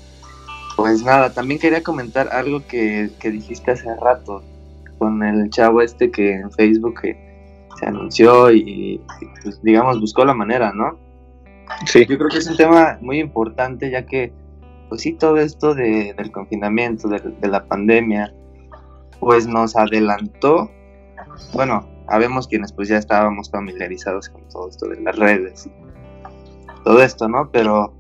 Pues 0.77 1.03
nada, 1.03 1.33
también 1.33 1.61
quería 1.61 1.83
comentar 1.83 2.29
algo 2.29 2.67
que, 2.67 3.11
que 3.21 3.31
dijiste 3.31 3.73
hace 3.73 3.95
rato 3.97 4.43
con 4.99 5.23
el 5.23 5.49
chavo 5.51 5.81
este 5.83 6.11
que 6.11 6.35
en 6.35 6.51
Facebook 6.53 7.01
se 7.03 7.87
anunció 7.87 8.51
y, 8.51 9.01
pues, 9.43 9.63
digamos 9.63 10.01
buscó 10.01 10.25
la 10.25 10.35
manera, 10.35 10.73
¿no? 10.73 10.99
Sí. 11.87 12.05
Yo 12.07 12.19
creo 12.19 12.29
que 12.29 12.39
es 12.39 12.47
un 12.49 12.57
tema 12.57 12.99
muy 13.01 13.21
importante 13.21 13.91
ya 13.91 14.05
que 14.05 14.33
pues 14.89 15.03
sí 15.03 15.13
todo 15.13 15.37
esto 15.37 15.75
de, 15.75 16.15
del 16.15 16.33
confinamiento, 16.33 17.09
de, 17.09 17.21
de 17.21 17.49
la 17.49 17.65
pandemia, 17.65 18.35
pues 19.21 19.47
nos 19.47 19.77
adelantó, 19.77 20.71
bueno, 21.53 21.89
habemos 22.09 22.49
quienes 22.49 22.73
pues 22.73 22.89
ya 22.89 22.97
estábamos 22.97 23.51
familiarizados 23.51 24.29
con 24.29 24.49
todo 24.49 24.69
esto 24.69 24.89
de 24.89 25.01
las 25.01 25.17
redes 25.17 25.69
todo 26.85 27.03
esto, 27.03 27.29
¿no? 27.29 27.51
Pero 27.51 27.93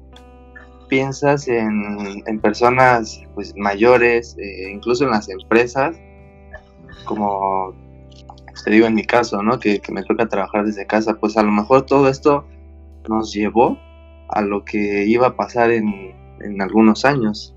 piensas 0.88 1.46
en, 1.48 2.40
personas 2.40 3.22
pues 3.34 3.54
mayores, 3.56 4.36
eh, 4.38 4.70
incluso 4.72 5.04
en 5.04 5.10
las 5.10 5.28
empresas, 5.28 5.96
como 7.04 7.74
pues, 8.46 8.64
te 8.64 8.70
digo 8.70 8.86
en 8.86 8.94
mi 8.94 9.04
caso, 9.04 9.42
¿no? 9.42 9.58
Que, 9.58 9.80
que 9.80 9.92
me 9.92 10.02
toca 10.02 10.28
trabajar 10.28 10.64
desde 10.64 10.86
casa, 10.86 11.14
pues 11.14 11.36
a 11.36 11.42
lo 11.42 11.52
mejor 11.52 11.86
todo 11.86 12.08
esto 12.08 12.44
nos 13.08 13.32
llevó 13.32 13.78
a 14.28 14.42
lo 14.42 14.64
que 14.64 15.04
iba 15.06 15.28
a 15.28 15.36
pasar 15.36 15.70
en, 15.70 16.14
en 16.40 16.60
algunos 16.62 17.04
años, 17.04 17.54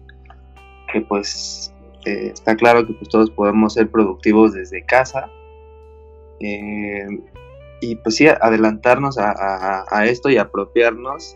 que 0.92 1.02
pues 1.02 1.74
eh, 2.06 2.32
está 2.34 2.56
claro 2.56 2.86
que 2.86 2.94
pues, 2.94 3.10
todos 3.10 3.30
podemos 3.32 3.74
ser 3.74 3.90
productivos 3.90 4.54
desde 4.54 4.84
casa. 4.84 5.30
Eh, 6.44 7.08
y 7.82 7.96
pues 7.96 8.16
sí, 8.16 8.28
adelantarnos 8.28 9.18
a, 9.18 9.32
a, 9.32 9.86
a, 9.90 10.06
esto 10.06 10.30
y 10.30 10.38
apropiarnos 10.38 11.36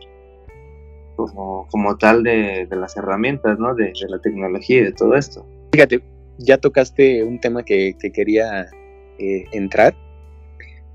como, 1.16 1.68
como 1.70 1.98
tal 1.98 2.24
de, 2.24 2.68
de 2.70 2.76
las 2.76 2.96
herramientas, 2.98 3.58
¿no? 3.58 3.74
De, 3.74 3.86
de, 3.86 4.10
la 4.10 4.20
tecnología 4.20 4.80
y 4.80 4.84
de 4.84 4.92
todo 4.92 5.16
esto. 5.16 5.46
Fíjate, 5.72 6.02
ya 6.38 6.58
tocaste 6.58 7.24
un 7.24 7.40
tema 7.40 7.64
que, 7.64 7.96
que 8.00 8.12
quería 8.12 8.70
eh, 9.20 9.46
entrar, 9.52 9.96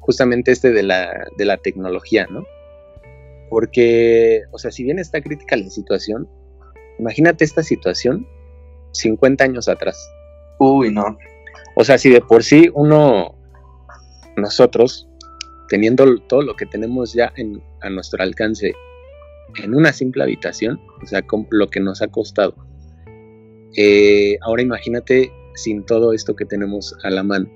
justamente 0.01 0.53
este 0.53 0.72
de 0.72 0.83
la, 0.83 1.27
de 1.37 1.44
la 1.44 1.57
tecnología, 1.57 2.27
¿no? 2.31 2.44
Porque, 3.51 4.42
o 4.51 4.59
sea, 4.59 4.70
si 4.70 4.85
bien 4.85 4.98
está 4.98 5.20
crítica 5.20 5.57
la 5.57 5.68
situación, 5.68 6.29
imagínate 6.98 7.44
esta 7.44 7.62
situación 7.62 8.27
50 8.92 9.44
años 9.44 9.68
atrás. 9.68 9.98
Uy, 10.59 10.92
no. 10.92 11.18
O 11.75 11.85
sea, 11.85 11.98
si 11.98 12.11
de 12.11 12.20
por 12.20 12.44
sí 12.44 12.70
uno, 12.75 13.35
nosotros, 14.36 15.08
teniendo 15.68 16.18
todo 16.22 16.42
lo 16.42 16.54
que 16.54 16.66
tenemos 16.66 17.14
ya 17.14 17.32
en, 17.36 17.62
a 17.80 17.90
nuestro 17.90 18.22
alcance 18.22 18.74
en 19.62 19.74
una 19.74 19.92
simple 19.92 20.22
habitación, 20.22 20.80
o 21.02 21.06
sea, 21.06 21.22
con 21.22 21.46
lo 21.50 21.68
que 21.68 21.80
nos 21.80 22.02
ha 22.02 22.08
costado. 22.08 22.54
Eh, 23.76 24.36
ahora 24.42 24.62
imagínate 24.62 25.32
sin 25.54 25.84
todo 25.84 26.12
esto 26.12 26.34
que 26.34 26.44
tenemos 26.44 26.94
a 27.02 27.10
la 27.10 27.22
mano. 27.22 27.50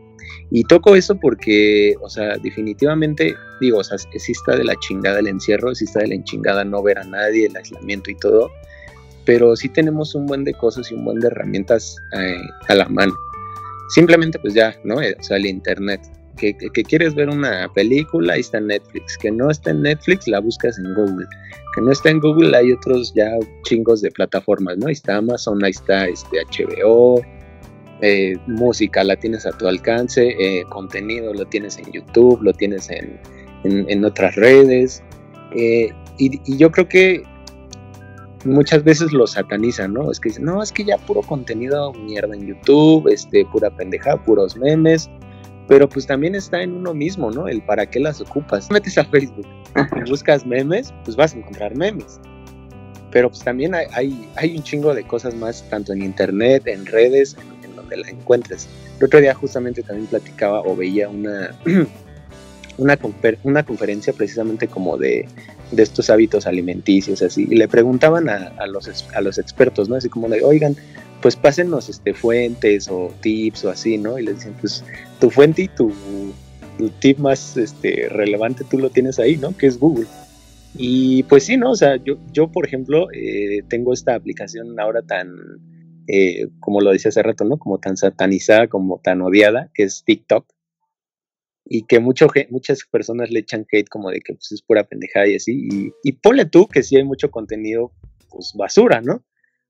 Y 0.50 0.64
toco 0.64 0.96
eso 0.96 1.18
porque, 1.18 1.94
o 2.00 2.08
sea, 2.08 2.36
definitivamente, 2.38 3.34
digo, 3.60 3.78
o 3.78 3.84
sea, 3.84 3.98
sí 3.98 4.32
está 4.32 4.56
de 4.56 4.64
la 4.64 4.74
chingada 4.76 5.20
el 5.20 5.28
encierro, 5.28 5.74
sí 5.74 5.84
está 5.84 6.00
de 6.00 6.08
la 6.08 6.24
chingada 6.24 6.64
no 6.64 6.82
ver 6.82 6.98
a 6.98 7.04
nadie, 7.04 7.46
el 7.46 7.56
aislamiento 7.56 8.10
y 8.10 8.16
todo, 8.16 8.50
pero 9.24 9.56
sí 9.56 9.68
tenemos 9.68 10.14
un 10.14 10.26
buen 10.26 10.44
de 10.44 10.54
cosas 10.54 10.90
y 10.90 10.94
un 10.94 11.04
buen 11.04 11.20
de 11.20 11.28
herramientas 11.28 11.96
eh, 12.16 12.36
a 12.68 12.74
la 12.74 12.88
mano. 12.88 13.14
Simplemente 13.88 14.38
pues 14.38 14.54
ya, 14.54 14.74
¿no? 14.84 14.96
O 14.96 15.22
sea, 15.22 15.36
el 15.36 15.46
internet. 15.46 16.00
Que, 16.36 16.54
quieres 16.54 17.14
ver 17.14 17.28
una 17.28 17.68
película, 17.74 18.34
ahí 18.34 18.40
está 18.40 18.58
en 18.58 18.68
Netflix. 18.68 19.16
Que 19.18 19.30
no 19.30 19.50
está 19.50 19.70
en 19.70 19.82
Netflix, 19.82 20.28
la 20.28 20.40
buscas 20.40 20.78
en 20.78 20.94
Google. 20.94 21.26
Que 21.74 21.80
no 21.80 21.92
está 21.92 22.10
en 22.10 22.20
Google, 22.20 22.56
hay 22.56 22.72
otros 22.72 23.12
ya 23.14 23.30
chingos 23.62 24.02
de 24.02 24.10
plataformas, 24.10 24.78
¿no? 24.78 24.86
Ahí 24.86 24.92
está 24.92 25.16
Amazon, 25.16 25.64
ahí 25.64 25.70
está 25.70 26.06
este 26.06 26.38
HBO, 26.44 27.22
eh, 28.02 28.36
música 28.46 29.02
la 29.04 29.16
tienes 29.16 29.46
a 29.46 29.52
tu 29.52 29.66
alcance, 29.66 30.34
eh, 30.38 30.64
contenido 30.68 31.32
lo 31.32 31.46
tienes 31.46 31.78
en 31.78 31.90
YouTube, 31.92 32.42
lo 32.42 32.52
tienes 32.52 32.90
en, 32.90 33.18
en, 33.64 34.04
otras 34.04 34.34
redes. 34.36 35.02
Eh, 35.54 35.90
y, 36.18 36.40
y 36.44 36.56
yo 36.56 36.70
creo 36.70 36.88
que 36.88 37.22
muchas 38.46 38.84
veces 38.84 39.12
lo 39.12 39.26
satanizan, 39.26 39.92
¿no? 39.92 40.10
Es 40.10 40.20
que 40.20 40.30
dicen, 40.30 40.44
no, 40.44 40.62
es 40.62 40.72
que 40.72 40.84
ya 40.84 40.96
puro 40.98 41.22
contenido 41.22 41.92
mierda 41.92 42.34
en 42.34 42.46
YouTube, 42.46 43.08
este, 43.08 43.44
pura 43.46 43.70
pendeja, 43.70 44.22
puros 44.24 44.56
memes, 44.56 45.10
pero 45.68 45.88
pues 45.88 46.06
también 46.06 46.34
está 46.34 46.62
en 46.62 46.72
uno 46.74 46.94
mismo, 46.94 47.30
¿no? 47.30 47.48
El 47.48 47.62
para 47.62 47.86
qué 47.86 48.00
las 48.00 48.20
ocupas. 48.20 48.70
Metes 48.70 48.98
a 48.98 49.04
Facebook 49.04 49.46
y 49.74 50.10
buscas 50.10 50.46
memes, 50.46 50.92
pues 51.04 51.16
vas 51.16 51.34
a 51.34 51.38
encontrar 51.38 51.76
memes. 51.76 52.20
Pero 53.10 53.30
pues 53.30 53.42
también 53.42 53.74
hay, 53.74 54.28
hay, 54.34 54.56
un 54.56 54.62
chingo 54.62 54.94
de 54.94 55.04
cosas 55.04 55.34
más, 55.34 55.68
tanto 55.70 55.92
en 55.92 56.02
internet, 56.02 56.66
en 56.66 56.84
redes, 56.86 57.36
en, 57.62 57.70
en 57.70 57.76
donde 57.76 57.96
la 57.96 58.08
encuentres. 58.10 58.68
El 58.98 59.06
otro 59.06 59.20
día 59.20 59.34
justamente 59.34 59.82
también 59.82 60.06
platicaba 60.06 60.60
o 60.60 60.76
veía 60.76 61.08
una, 61.08 61.56
una, 62.78 62.98
una 63.42 63.62
conferencia 63.64 64.12
precisamente 64.12 64.68
como 64.68 64.98
de, 64.98 65.26
de, 65.70 65.82
estos 65.82 66.10
hábitos 66.10 66.46
alimenticios, 66.46 67.22
así, 67.22 67.46
y 67.48 67.56
le 67.56 67.68
preguntaban 67.68 68.28
a, 68.28 68.52
a, 68.58 68.66
los, 68.66 69.06
a 69.14 69.20
los 69.20 69.38
expertos, 69.38 69.88
¿no? 69.88 69.96
Así 69.96 70.08
como 70.08 70.28
de, 70.28 70.42
oigan, 70.44 70.76
pues 71.22 71.36
pásennos 71.36 71.88
este, 71.88 72.14
fuentes 72.14 72.88
o 72.88 73.12
tips 73.20 73.64
o 73.64 73.70
así, 73.70 73.98
¿no? 73.98 74.18
Y 74.18 74.24
le 74.24 74.34
dicen, 74.34 74.54
pues 74.60 74.84
tu 75.20 75.30
fuente 75.30 75.62
y 75.62 75.68
tu, 75.68 75.92
tu 76.78 76.88
tip 77.00 77.18
más 77.18 77.56
este, 77.56 78.08
relevante 78.08 78.64
tú 78.70 78.78
lo 78.78 78.90
tienes 78.90 79.18
ahí, 79.18 79.36
¿no? 79.36 79.56
Que 79.56 79.66
es 79.66 79.78
Google. 79.78 80.06
Y 80.74 81.22
pues 81.24 81.44
sí, 81.44 81.56
¿no? 81.56 81.70
O 81.70 81.76
sea, 81.76 81.96
yo, 81.96 82.18
yo 82.32 82.50
por 82.52 82.66
ejemplo, 82.66 83.08
eh, 83.12 83.62
tengo 83.68 83.92
esta 83.92 84.14
aplicación 84.14 84.78
ahora 84.78 85.02
tan, 85.02 85.30
eh, 86.06 86.48
como 86.60 86.80
lo 86.80 86.92
decía 86.92 87.08
hace 87.08 87.22
rato, 87.22 87.44
¿no? 87.44 87.58
Como 87.58 87.78
tan 87.78 87.96
satanizada, 87.96 88.68
como 88.68 89.00
tan 89.02 89.22
odiada, 89.22 89.70
que 89.74 89.84
es 89.84 90.04
TikTok 90.04 90.46
y 91.68 91.82
que 91.82 91.98
mucho, 91.98 92.28
muchas 92.50 92.84
personas 92.90 93.30
le 93.30 93.40
echan 93.40 93.66
hate 93.70 93.88
como 93.88 94.10
de 94.10 94.20
que 94.20 94.34
pues, 94.34 94.52
es 94.52 94.62
pura 94.62 94.84
pendejada 94.84 95.26
y 95.28 95.36
así. 95.36 95.66
Y, 95.70 95.92
y 96.02 96.12
ponle 96.12 96.44
tú 96.44 96.68
que 96.68 96.82
sí 96.82 96.96
hay 96.96 97.04
mucho 97.04 97.30
contenido, 97.30 97.92
pues 98.30 98.52
basura, 98.54 99.00
¿no? 99.00 99.24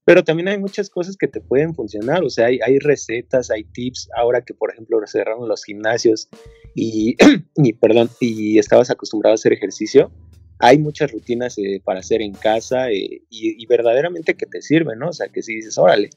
Pero 0.07 0.23
también 0.23 0.47
hay 0.49 0.59
muchas 0.59 0.89
cosas 0.89 1.17
que 1.17 1.27
te 1.27 1.41
pueden 1.41 1.75
funcionar, 1.75 2.23
o 2.23 2.31
sea, 2.31 2.47
hay, 2.47 2.61
hay 2.65 2.79
recetas, 2.79 3.51
hay 3.51 3.65
tips, 3.65 4.09
ahora 4.17 4.41
que 4.41 4.55
por 4.55 4.71
ejemplo 4.73 4.99
cerraron 5.07 5.49
los 5.49 5.65
gimnasios 5.65 6.29
y, 6.75 7.17
y, 7.57 7.73
perdón, 7.75 8.09
y 8.21 8.59
estabas 8.59 8.89
acostumbrado 8.91 9.33
a 9.33 9.35
hacer 9.35 9.53
ejercicio, 9.53 10.13
hay 10.61 10.79
muchas 10.79 11.11
rutinas 11.11 11.59
eh, 11.59 11.83
para 11.85 12.01
hacer 12.01 12.23
en 12.23 12.33
casa 12.33 12.89
eh, 12.91 13.23
y, 13.29 13.63
y, 13.63 13.67
verdaderamente 13.67 14.35
que 14.35 14.47
te 14.47 14.63
sirven, 14.63 15.01
¿no? 15.01 15.09
O 15.09 15.13
sea, 15.13 15.29
que 15.29 15.43
si 15.43 15.57
dices, 15.57 15.77
órale, 15.77 16.11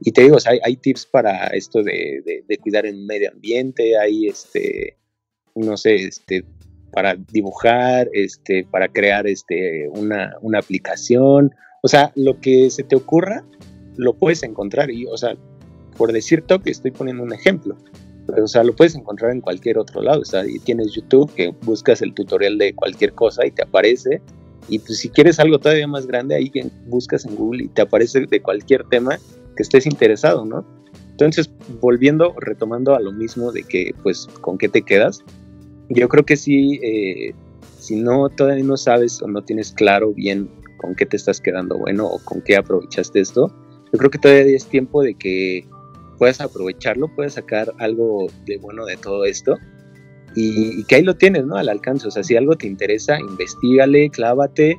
y 0.00 0.12
te 0.12 0.22
digo, 0.22 0.36
o 0.36 0.40
sea, 0.40 0.52
hay, 0.52 0.60
hay 0.62 0.76
tips 0.76 1.06
para 1.06 1.48
esto 1.48 1.82
de, 1.82 2.22
de, 2.24 2.44
de, 2.46 2.58
cuidar 2.58 2.86
el 2.86 3.04
medio 3.04 3.30
ambiente, 3.30 3.98
hay 3.98 4.28
este, 4.28 4.96
no 5.56 5.76
sé, 5.76 5.96
este, 5.96 6.44
para 6.92 7.16
dibujar, 7.16 8.08
este, 8.12 8.64
para 8.64 8.88
crear 8.88 9.26
este, 9.26 9.88
una, 9.88 10.36
una 10.40 10.60
aplicación. 10.60 11.52
O 11.84 11.88
sea, 11.88 12.12
lo 12.16 12.40
que 12.40 12.70
se 12.70 12.82
te 12.82 12.96
ocurra, 12.96 13.44
lo 13.96 14.14
puedes 14.14 14.42
encontrar. 14.42 14.90
Y, 14.90 15.04
o 15.04 15.18
sea, 15.18 15.36
por 15.98 16.12
decir 16.14 16.40
toque, 16.40 16.70
estoy 16.70 16.92
poniendo 16.92 17.22
un 17.22 17.34
ejemplo. 17.34 17.76
Pero, 18.26 18.44
o 18.44 18.48
sea, 18.48 18.64
lo 18.64 18.74
puedes 18.74 18.94
encontrar 18.94 19.32
en 19.32 19.42
cualquier 19.42 19.76
otro 19.76 20.00
lado. 20.00 20.22
O 20.22 20.24
sea, 20.24 20.46
y 20.46 20.58
tienes 20.60 20.92
YouTube 20.92 21.30
que 21.34 21.54
buscas 21.60 22.00
el 22.00 22.14
tutorial 22.14 22.56
de 22.56 22.74
cualquier 22.74 23.12
cosa 23.12 23.44
y 23.44 23.50
te 23.50 23.64
aparece. 23.64 24.22
Y 24.70 24.78
pues 24.78 24.98
si 24.98 25.10
quieres 25.10 25.38
algo 25.38 25.58
todavía 25.58 25.86
más 25.86 26.06
grande, 26.06 26.34
ahí 26.34 26.50
buscas 26.86 27.26
en 27.26 27.36
Google 27.36 27.64
y 27.64 27.68
te 27.68 27.82
aparece 27.82 28.24
de 28.24 28.40
cualquier 28.40 28.84
tema 28.84 29.18
que 29.54 29.62
estés 29.62 29.84
interesado, 29.84 30.46
¿no? 30.46 30.64
Entonces, 31.10 31.50
volviendo, 31.82 32.34
retomando 32.38 32.94
a 32.94 33.00
lo 33.00 33.12
mismo 33.12 33.52
de 33.52 33.62
que, 33.62 33.94
pues, 34.02 34.26
¿con 34.40 34.56
qué 34.56 34.70
te 34.70 34.80
quedas? 34.80 35.22
yo 35.90 36.08
creo 36.08 36.24
que 36.24 36.38
sí, 36.38 36.80
eh, 36.82 37.34
si 37.78 37.96
no 37.96 38.30
todavía 38.30 38.64
no 38.64 38.78
sabes 38.78 39.20
o 39.20 39.28
no 39.28 39.42
tienes 39.42 39.70
claro 39.70 40.14
bien 40.14 40.48
con 40.84 40.94
qué 40.94 41.06
te 41.06 41.16
estás 41.16 41.40
quedando 41.40 41.78
bueno 41.78 42.06
o 42.06 42.18
con 42.24 42.42
qué 42.42 42.56
aprovechaste 42.56 43.20
esto, 43.20 43.48
yo 43.92 43.98
creo 43.98 44.10
que 44.10 44.18
todavía 44.18 44.56
es 44.56 44.66
tiempo 44.66 45.02
de 45.02 45.14
que 45.14 45.66
puedas 46.18 46.40
aprovecharlo, 46.40 47.08
puedas 47.14 47.34
sacar 47.34 47.72
algo 47.78 48.26
de 48.44 48.58
bueno 48.58 48.84
de 48.84 48.96
todo 48.96 49.24
esto 49.24 49.56
y, 50.36 50.84
que 50.84 50.96
ahí 50.96 51.02
lo 51.02 51.14
tienes, 51.14 51.46
¿no? 51.46 51.56
Al 51.56 51.68
alcance. 51.68 52.08
O 52.08 52.10
sea, 52.10 52.24
si 52.24 52.36
algo 52.36 52.56
te 52.56 52.66
interesa, 52.66 53.18
investigale, 53.20 54.10
clávate 54.10 54.76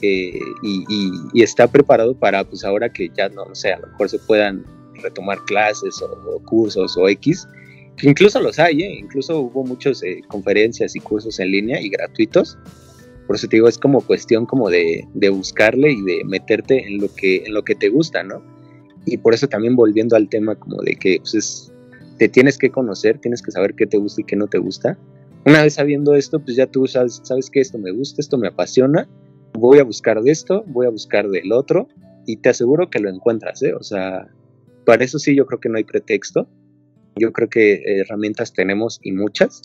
eh, 0.00 0.38
y, 0.62 0.84
y, 1.32 1.42
está 1.42 1.66
preparado 1.66 2.14
para, 2.14 2.42
pues 2.44 2.64
ahora 2.64 2.88
que 2.90 3.10
ya 3.14 3.28
no, 3.28 3.44
no 3.44 3.54
sé, 3.54 3.72
a 3.72 3.78
lo 3.80 3.88
mejor 3.88 4.08
se 4.08 4.18
puedan 4.20 4.64
retomar 4.94 5.38
clases 5.44 6.00
o, 6.02 6.40
cursos 6.44 6.96
o 6.96 7.08
X, 7.08 7.46
Incluso 8.02 8.40
los 8.40 8.58
hay, 8.58 8.82
¿eh? 8.82 8.98
incluso 8.98 9.38
hubo 9.38 9.64
muchas 9.64 10.02
eh, 10.02 10.20
conferencias 10.26 10.96
y 10.96 11.00
cursos 11.00 11.38
en 11.38 11.52
línea 11.52 11.80
y 11.80 11.88
gratuitos. 11.88 12.58
Por 13.26 13.36
eso 13.36 13.48
te 13.48 13.56
digo, 13.56 13.68
es 13.68 13.78
como 13.78 14.00
cuestión 14.02 14.46
como 14.46 14.68
de, 14.68 15.06
de, 15.14 15.28
buscarle 15.30 15.92
y 15.92 16.02
de 16.02 16.24
meterte 16.24 16.86
en 16.86 17.00
lo, 17.00 17.08
que, 17.14 17.44
en 17.44 17.54
lo 17.54 17.62
que 17.62 17.74
te 17.74 17.88
gusta, 17.88 18.22
¿no? 18.22 18.42
Y 19.06 19.18
por 19.18 19.34
eso 19.34 19.48
también 19.48 19.76
volviendo 19.76 20.16
al 20.16 20.28
tema 20.28 20.54
como 20.54 20.82
de 20.82 20.96
que 20.96 21.18
pues 21.20 21.34
es, 21.34 21.72
te 22.18 22.28
tienes 22.28 22.58
que 22.58 22.70
conocer, 22.70 23.18
tienes 23.18 23.42
que 23.42 23.50
saber 23.50 23.74
qué 23.74 23.86
te 23.86 23.96
gusta 23.96 24.20
y 24.20 24.24
qué 24.24 24.36
no 24.36 24.46
te 24.46 24.58
gusta. 24.58 24.98
Una 25.46 25.62
vez 25.62 25.74
sabiendo 25.74 26.14
esto, 26.14 26.38
pues 26.38 26.56
ya 26.56 26.66
tú 26.66 26.86
sabes, 26.86 27.20
sabes 27.22 27.50
que 27.50 27.60
esto 27.60 27.78
me 27.78 27.92
gusta, 27.92 28.20
esto 28.20 28.38
me 28.38 28.48
apasiona, 28.48 29.08
voy 29.52 29.78
a 29.78 29.84
buscar 29.84 30.22
de 30.22 30.30
esto, 30.30 30.64
voy 30.66 30.86
a 30.86 30.90
buscar 30.90 31.28
del 31.28 31.52
otro 31.52 31.88
y 32.26 32.36
te 32.36 32.50
aseguro 32.50 32.88
que 32.90 32.98
lo 32.98 33.10
encuentras, 33.10 33.62
¿eh? 33.62 33.74
O 33.74 33.82
sea, 33.82 34.28
para 34.84 35.04
eso 35.04 35.18
sí 35.18 35.34
yo 35.34 35.46
creo 35.46 35.60
que 35.60 35.68
no 35.68 35.76
hay 35.76 35.84
pretexto. 35.84 36.48
Yo 37.16 37.32
creo 37.32 37.48
que 37.48 37.82
herramientas 38.00 38.52
tenemos 38.52 38.98
y 39.02 39.12
muchas. 39.12 39.62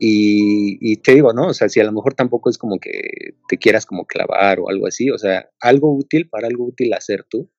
Y, 0.00 0.96
te 0.98 1.14
digo, 1.14 1.32
¿no? 1.32 1.48
O 1.48 1.54
sea, 1.54 1.68
si 1.68 1.80
a 1.80 1.84
lo 1.84 1.92
mejor 1.92 2.14
tampoco 2.14 2.50
es 2.50 2.58
como 2.58 2.78
que 2.78 3.34
te 3.48 3.58
quieras 3.58 3.84
como 3.86 4.06
clavar 4.06 4.60
o 4.60 4.68
algo 4.68 4.86
así, 4.86 5.10
o 5.10 5.18
sea, 5.18 5.48
algo 5.60 5.92
útil 5.94 6.28
para 6.28 6.46
algo 6.46 6.66
útil 6.66 6.92
hacer 6.94 7.24
tú, 7.28 7.50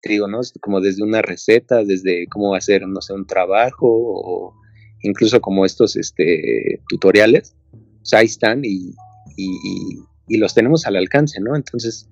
te 0.00 0.10
digo, 0.10 0.28
¿no? 0.28 0.40
Como 0.60 0.80
desde 0.80 1.02
una 1.02 1.22
receta, 1.22 1.84
desde 1.84 2.26
cómo 2.28 2.54
hacer, 2.54 2.86
no 2.86 3.00
sé, 3.00 3.12
un 3.12 3.26
trabajo 3.26 3.86
o 3.88 4.54
incluso 5.02 5.40
como 5.40 5.64
estos 5.64 5.96
este, 5.96 6.80
tutoriales, 6.88 7.56
o 7.72 8.04
sea, 8.04 8.20
ahí 8.20 8.26
están 8.26 8.62
y, 8.64 8.94
y 9.36 10.36
los 10.38 10.54
tenemos 10.54 10.86
al 10.86 10.96
alcance, 10.96 11.40
¿no? 11.40 11.56
Entonces, 11.56 12.08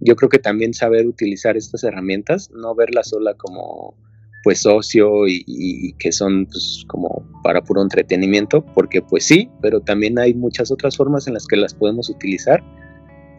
yo 0.00 0.16
creo 0.16 0.28
que 0.28 0.38
también 0.38 0.74
saber 0.74 1.06
utilizar 1.06 1.56
estas 1.56 1.82
herramientas, 1.82 2.50
no 2.50 2.74
verlas 2.74 3.08
sola 3.08 3.34
como 3.34 3.96
pues 4.44 4.64
ocio 4.66 5.26
y, 5.26 5.94
que 5.98 6.12
son 6.12 6.46
pues 6.46 6.84
como 6.86 7.26
para 7.42 7.62
puro 7.62 7.82
entretenimiento, 7.82 8.62
porque 8.74 9.00
pues 9.00 9.24
sí, 9.24 9.48
pero 9.62 9.80
también 9.80 10.18
hay 10.18 10.34
muchas 10.34 10.70
otras 10.70 10.96
formas 10.96 11.26
en 11.26 11.34
las 11.34 11.46
que 11.46 11.56
las 11.56 11.74
podemos 11.74 12.10
utilizar 12.10 12.62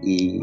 y, 0.04 0.42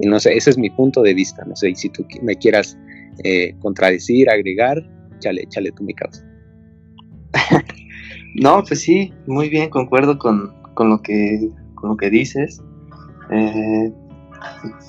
no 0.00 0.20
sé, 0.20 0.36
ese 0.36 0.50
es 0.50 0.58
mi 0.58 0.68
punto 0.70 1.02
de 1.02 1.14
vista, 1.14 1.44
no 1.46 1.56
sé, 1.56 1.70
y 1.70 1.74
si 1.74 1.88
tú 1.88 2.06
me 2.22 2.36
quieras 2.36 2.78
eh, 3.24 3.54
contradecir, 3.60 4.28
agregar, 4.28 4.86
chale, 5.20 5.46
chale 5.48 5.72
tú 5.72 5.82
mi 5.82 5.94
causa. 5.94 6.22
no, 8.34 8.62
pues 8.62 8.82
sí, 8.82 9.12
muy 9.26 9.48
bien, 9.48 9.70
concuerdo 9.70 10.18
con, 10.18 10.52
con, 10.74 10.90
lo, 10.90 11.00
que, 11.00 11.48
con 11.74 11.90
lo 11.90 11.96
que 11.96 12.10
dices. 12.10 12.62
Eh, 13.30 13.92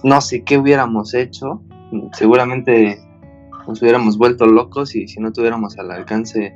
no 0.04 0.22
sé 0.22 0.44
qué 0.44 0.58
hubiéramos 0.58 1.14
hecho. 1.14 1.62
Seguramente 2.12 3.00
nos 3.68 3.82
hubiéramos 3.82 4.18
vuelto 4.18 4.46
locos 4.46 4.96
y 4.96 5.08
si 5.08 5.20
no 5.20 5.32
tuviéramos 5.32 5.78
al 5.78 5.92
alcance 5.92 6.54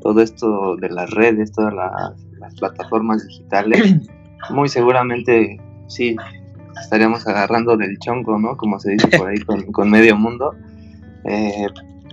todo 0.00 0.20
esto 0.20 0.76
de 0.76 0.90
las 0.90 1.10
redes, 1.10 1.52
todas 1.52 1.74
las, 1.74 2.54
plataformas 2.58 3.26
digitales, 3.26 4.00
muy 4.50 4.68
seguramente 4.68 5.60
sí 5.86 6.16
estaríamos 6.80 7.26
agarrando 7.28 7.76
del 7.76 7.98
chongo, 7.98 8.38
¿no? 8.38 8.56
Como 8.56 8.80
se 8.80 8.92
dice 8.92 9.06
por 9.16 9.28
ahí 9.28 9.38
con, 9.40 9.90
medio 9.90 10.16
mundo. 10.16 10.54
Eh, 11.24 11.66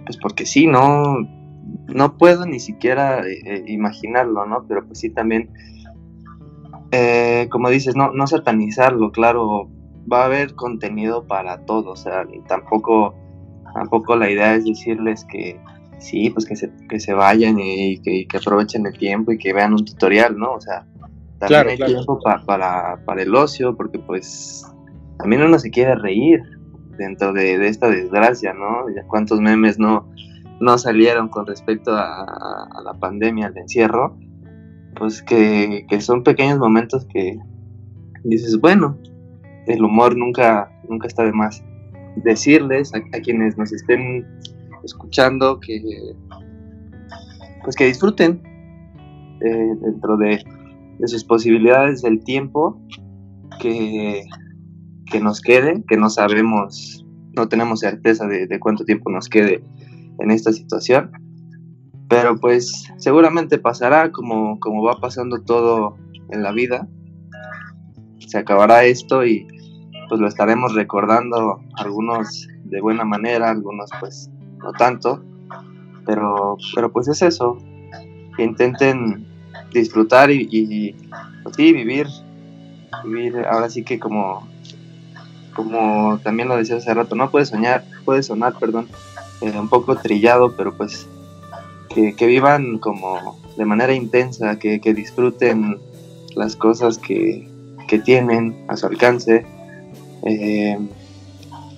pues 0.06 0.17
porque 0.17 0.45
sí, 0.45 0.67
no, 0.67 1.17
no 1.88 2.17
puedo 2.17 2.45
ni 2.45 2.60
siquiera 2.60 3.28
eh, 3.28 3.41
eh, 3.43 3.63
imaginarlo, 3.67 4.45
¿no? 4.45 4.65
Pero 4.67 4.86
pues 4.86 4.99
sí 4.99 5.10
también, 5.10 5.49
como 7.49 7.69
dices, 7.69 7.95
no, 7.95 8.12
no 8.12 8.28
satanizarlo, 8.28 9.12
claro, 9.12 9.69
va 10.12 10.23
a 10.23 10.25
haber 10.25 10.56
contenido 10.56 11.28
para 11.28 11.65
todos, 11.65 11.99
o 11.99 12.04
sea, 12.04 12.25
tampoco, 12.47 13.15
tampoco 13.73 14.15
la 14.15 14.29
idea 14.29 14.55
es 14.55 14.65
decirles 14.65 15.25
que 15.25 15.60
sí, 15.99 16.29
pues 16.29 16.45
que 16.45 16.55
se, 16.55 16.71
que 16.88 16.99
se 16.99 17.13
vayan 17.13 17.60
y 17.60 17.99
que, 17.99 18.38
aprovechen 18.38 18.86
el 18.86 18.97
tiempo 18.97 19.32
y 19.32 19.38
que 19.38 19.53
vean 19.53 19.73
un 19.73 19.86
tutorial, 19.86 20.38
¿no? 20.38 20.53
O 20.53 20.62
sea, 20.62 20.86
también 21.39 21.69
hay 21.69 21.77
tiempo 21.77 22.19
para, 22.45 22.97
para 23.05 23.21
el 23.21 23.34
ocio, 23.36 23.75
porque 23.75 23.99
pues 23.99 24.65
también 25.17 25.41
uno 25.41 25.60
se 25.60 25.69
quiere 25.69 25.95
reír 25.95 26.41
dentro 26.97 27.34
de, 27.34 27.67
esta 27.67 27.89
desgracia, 27.89 28.53
¿no? 28.53 28.89
Ya 28.95 29.03
cuántos 29.08 29.39
memes 29.39 29.79
no, 29.79 30.10
no 30.60 30.77
salieron 30.77 31.29
con 31.29 31.45
respecto 31.45 31.91
a, 31.91 32.23
a 32.23 32.82
la 32.84 32.93
pandemia, 32.93 33.47
al 33.47 33.58
encierro, 33.58 34.17
pues 34.95 35.21
que, 35.21 35.86
que 35.89 36.01
son 36.01 36.23
pequeños 36.23 36.60
momentos 36.60 37.05
que 37.05 37.38
dices, 38.23 38.60
bueno, 38.60 38.97
el 39.67 39.84
humor 39.84 40.15
nunca, 40.17 40.71
nunca 40.88 41.08
está 41.08 41.23
de 41.23 41.32
más. 41.32 41.63
Decirles 42.23 42.93
a, 42.93 43.01
quienes 43.21 43.58
nos 43.58 43.71
estén 43.71 44.25
escuchando 44.84 45.60
que, 45.60 45.82
pues 47.63 47.75
que 47.75 47.86
disfruten 47.86 48.41
eh, 49.41 49.73
dentro 49.82 50.17
de, 50.17 50.43
sus 51.05 51.23
posibilidades 51.23 52.01
del 52.01 52.21
tiempo 52.23 52.77
que, 53.62 54.25
que, 55.10 55.19
nos 55.21 55.39
quede, 55.39 55.82
que 55.88 55.95
no 55.95 56.10
sabemos, 56.10 57.05
no 57.38 57.47
tenemos 57.47 57.79
certeza 57.79 58.27
de, 58.27 58.47
de 58.47 58.60
cuánto 58.60 58.84
tiempo 58.84 59.10
nos 59.10 59.29
quede 59.29 59.63
en 60.19 60.32
esta 60.32 60.51
situación. 60.51 61.12
Pero 62.10 62.36
pues 62.38 62.86
seguramente 62.97 63.60
pasará 63.60 64.12
como, 64.12 64.60
como 64.60 64.84
va 64.84 64.99
pasando 64.99 65.41
todo 65.41 65.95
en 66.32 66.43
la 66.43 66.51
vida. 66.51 66.88
Se 68.27 68.38
acabará 68.38 68.84
esto 68.84 69.25
y, 69.25 69.47
pues 70.10 70.19
lo 70.19 70.28
estaremos 70.28 70.74
recordando 70.74 71.62
algunos 71.76 72.48
de 72.65 72.82
buena 72.82 73.06
manera, 73.06 73.52
algunos 73.52 73.89
pues 74.00 74.30
no 74.58 74.74
tanto, 74.74 75.24
pero, 76.06 76.58
pero 76.76 76.91
pues 76.91 77.08
es 77.08 77.22
eso, 77.22 77.58
que 78.36 78.43
intenten 78.43 79.26
disfrutar 79.72 80.32
y, 80.32 80.95
pues, 81.43 81.56
vivir, 81.56 82.08
vivir 83.04 83.45
ahora 83.50 83.69
sí 83.69 83.84
que 83.84 84.00
como, 84.00 84.48
como 85.56 86.19
también 86.24 86.48
lo 86.48 86.58
decía 86.58 86.78
hace 86.78 86.93
rato, 86.93 87.15
no 87.15 87.30
puede 87.30 87.45
soñar, 87.45 87.86
puede 88.06 88.24
sonar, 88.24 88.56
perdón, 88.60 88.88
eh, 89.41 89.58
un 89.58 89.69
poco 89.69 89.95
trillado, 89.95 90.56
pero 90.56 90.76
pues 90.76 91.08
que, 91.89 92.26
vivan 92.26 92.80
como 92.80 93.39
de 93.58 93.65
manera 93.65 93.93
intensa, 93.93 94.58
que, 94.58 94.80
disfruten 94.93 95.80
las 96.36 96.56
cosas 96.56 96.98
que, 96.98 97.48
que 97.88 98.00
tienen 98.00 98.65
a 98.67 98.78
su 98.78 98.88
alcance, 98.88 99.45
eh, 100.23 100.77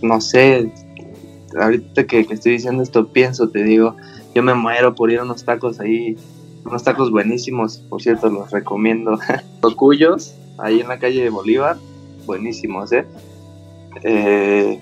no 0.02 0.22
sé, 0.22 0.72
ahorita 1.60 2.06
que, 2.06 2.22
estoy 2.30 2.54
diciendo 2.54 2.84
esto, 2.84 3.08
pienso, 3.08 3.50
te 3.50 3.64
digo, 3.64 3.96
yo 4.34 4.44
me 4.44 4.54
muero 4.54 4.96
por 4.96 5.12
ir 5.12 5.20
a 5.20 5.24
unos 5.24 5.44
tacos 5.44 5.80
ahí, 5.80 6.18
unos 6.66 6.84
tacos 6.84 7.12
buenísimos, 7.12 7.78
por 7.90 8.02
cierto, 8.02 8.30
los 8.30 8.52
recomiendo. 8.52 9.20
Tocuyos, 9.62 10.36
ahí 10.58 10.80
en 10.80 10.88
la 10.88 11.00
calle 11.00 11.24
de 11.24 11.30
Bolívar, 11.30 11.78
buenísimos, 12.26 12.92
¿eh? 12.92 13.06
¿eh? 14.04 14.80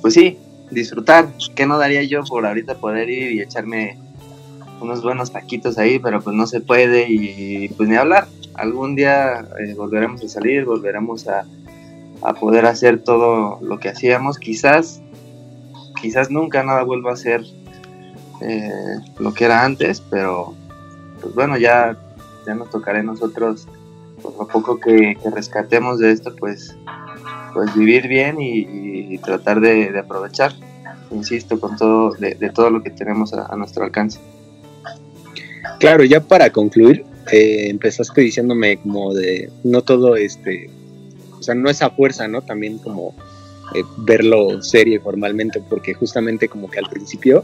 Pues 0.00 0.14
sí, 0.14 0.38
disfrutar. 0.70 1.28
¿Qué 1.54 1.66
no 1.66 1.78
daría 1.78 2.02
yo 2.02 2.24
por 2.24 2.46
ahorita 2.46 2.76
poder 2.76 3.08
ir 3.08 3.32
y 3.32 3.40
echarme 3.40 3.98
unos 4.80 5.02
buenos 5.02 5.30
taquitos 5.30 5.78
ahí? 5.78 5.98
Pero 5.98 6.20
pues 6.20 6.34
no 6.34 6.46
se 6.46 6.60
puede 6.60 7.06
y 7.08 7.68
pues 7.68 7.88
ni 7.88 7.96
hablar. 7.96 8.26
Algún 8.54 8.96
día 8.96 9.46
eh, 9.60 9.74
volveremos 9.74 10.22
a 10.24 10.28
salir, 10.28 10.64
volveremos 10.64 11.28
a 11.28 11.44
a 12.24 12.34
poder 12.34 12.66
hacer 12.66 13.02
todo 13.02 13.58
lo 13.62 13.78
que 13.78 13.88
hacíamos. 13.88 14.38
Quizás, 14.38 15.00
quizás 16.00 16.30
nunca 16.30 16.62
nada 16.62 16.82
vuelva 16.82 17.12
a 17.12 17.16
ser 17.16 17.42
eh, 18.40 18.70
lo 19.18 19.32
que 19.34 19.44
era 19.44 19.64
antes, 19.64 20.00
pero 20.00 20.54
pues 21.20 21.34
bueno, 21.34 21.56
ya, 21.56 21.96
ya 22.46 22.54
nos 22.54 22.70
tocará 22.70 23.00
a 23.00 23.02
nosotros, 23.02 23.68
por 24.20 24.36
lo 24.36 24.48
poco 24.48 24.78
que, 24.78 25.16
rescatemos 25.32 25.98
de 25.98 26.10
esto, 26.10 26.34
pues, 26.36 26.76
pues 27.54 27.74
vivir 27.76 28.08
bien 28.08 28.36
y, 28.40 29.18
tratar 29.18 29.60
de, 29.60 29.96
aprovechar, 29.96 30.52
insisto, 31.12 31.60
con 31.60 31.76
todo, 31.76 32.12
de, 32.14 32.34
todo 32.52 32.70
lo 32.70 32.82
que 32.82 32.90
tenemos 32.90 33.32
a, 33.32 33.54
nuestro 33.56 33.84
alcance. 33.84 34.18
Claro, 35.78 36.02
ya 36.02 36.20
para 36.20 36.50
concluir, 36.50 37.04
eh, 37.30 37.68
empezaste 37.68 38.20
diciéndome 38.20 38.78
como 38.78 39.14
de 39.14 39.50
no 39.62 39.82
todo 39.82 40.16
este 40.16 40.68
o 41.42 41.44
sea, 41.44 41.56
no 41.56 41.68
esa 41.68 41.90
fuerza, 41.90 42.28
¿no? 42.28 42.40
También 42.40 42.78
como 42.78 43.14
eh, 43.74 43.82
verlo 43.98 44.62
serio 44.62 44.94
y 44.94 44.98
formalmente, 44.98 45.60
porque 45.68 45.92
justamente 45.92 46.48
como 46.48 46.70
que 46.70 46.78
al 46.78 46.88
principio 46.88 47.42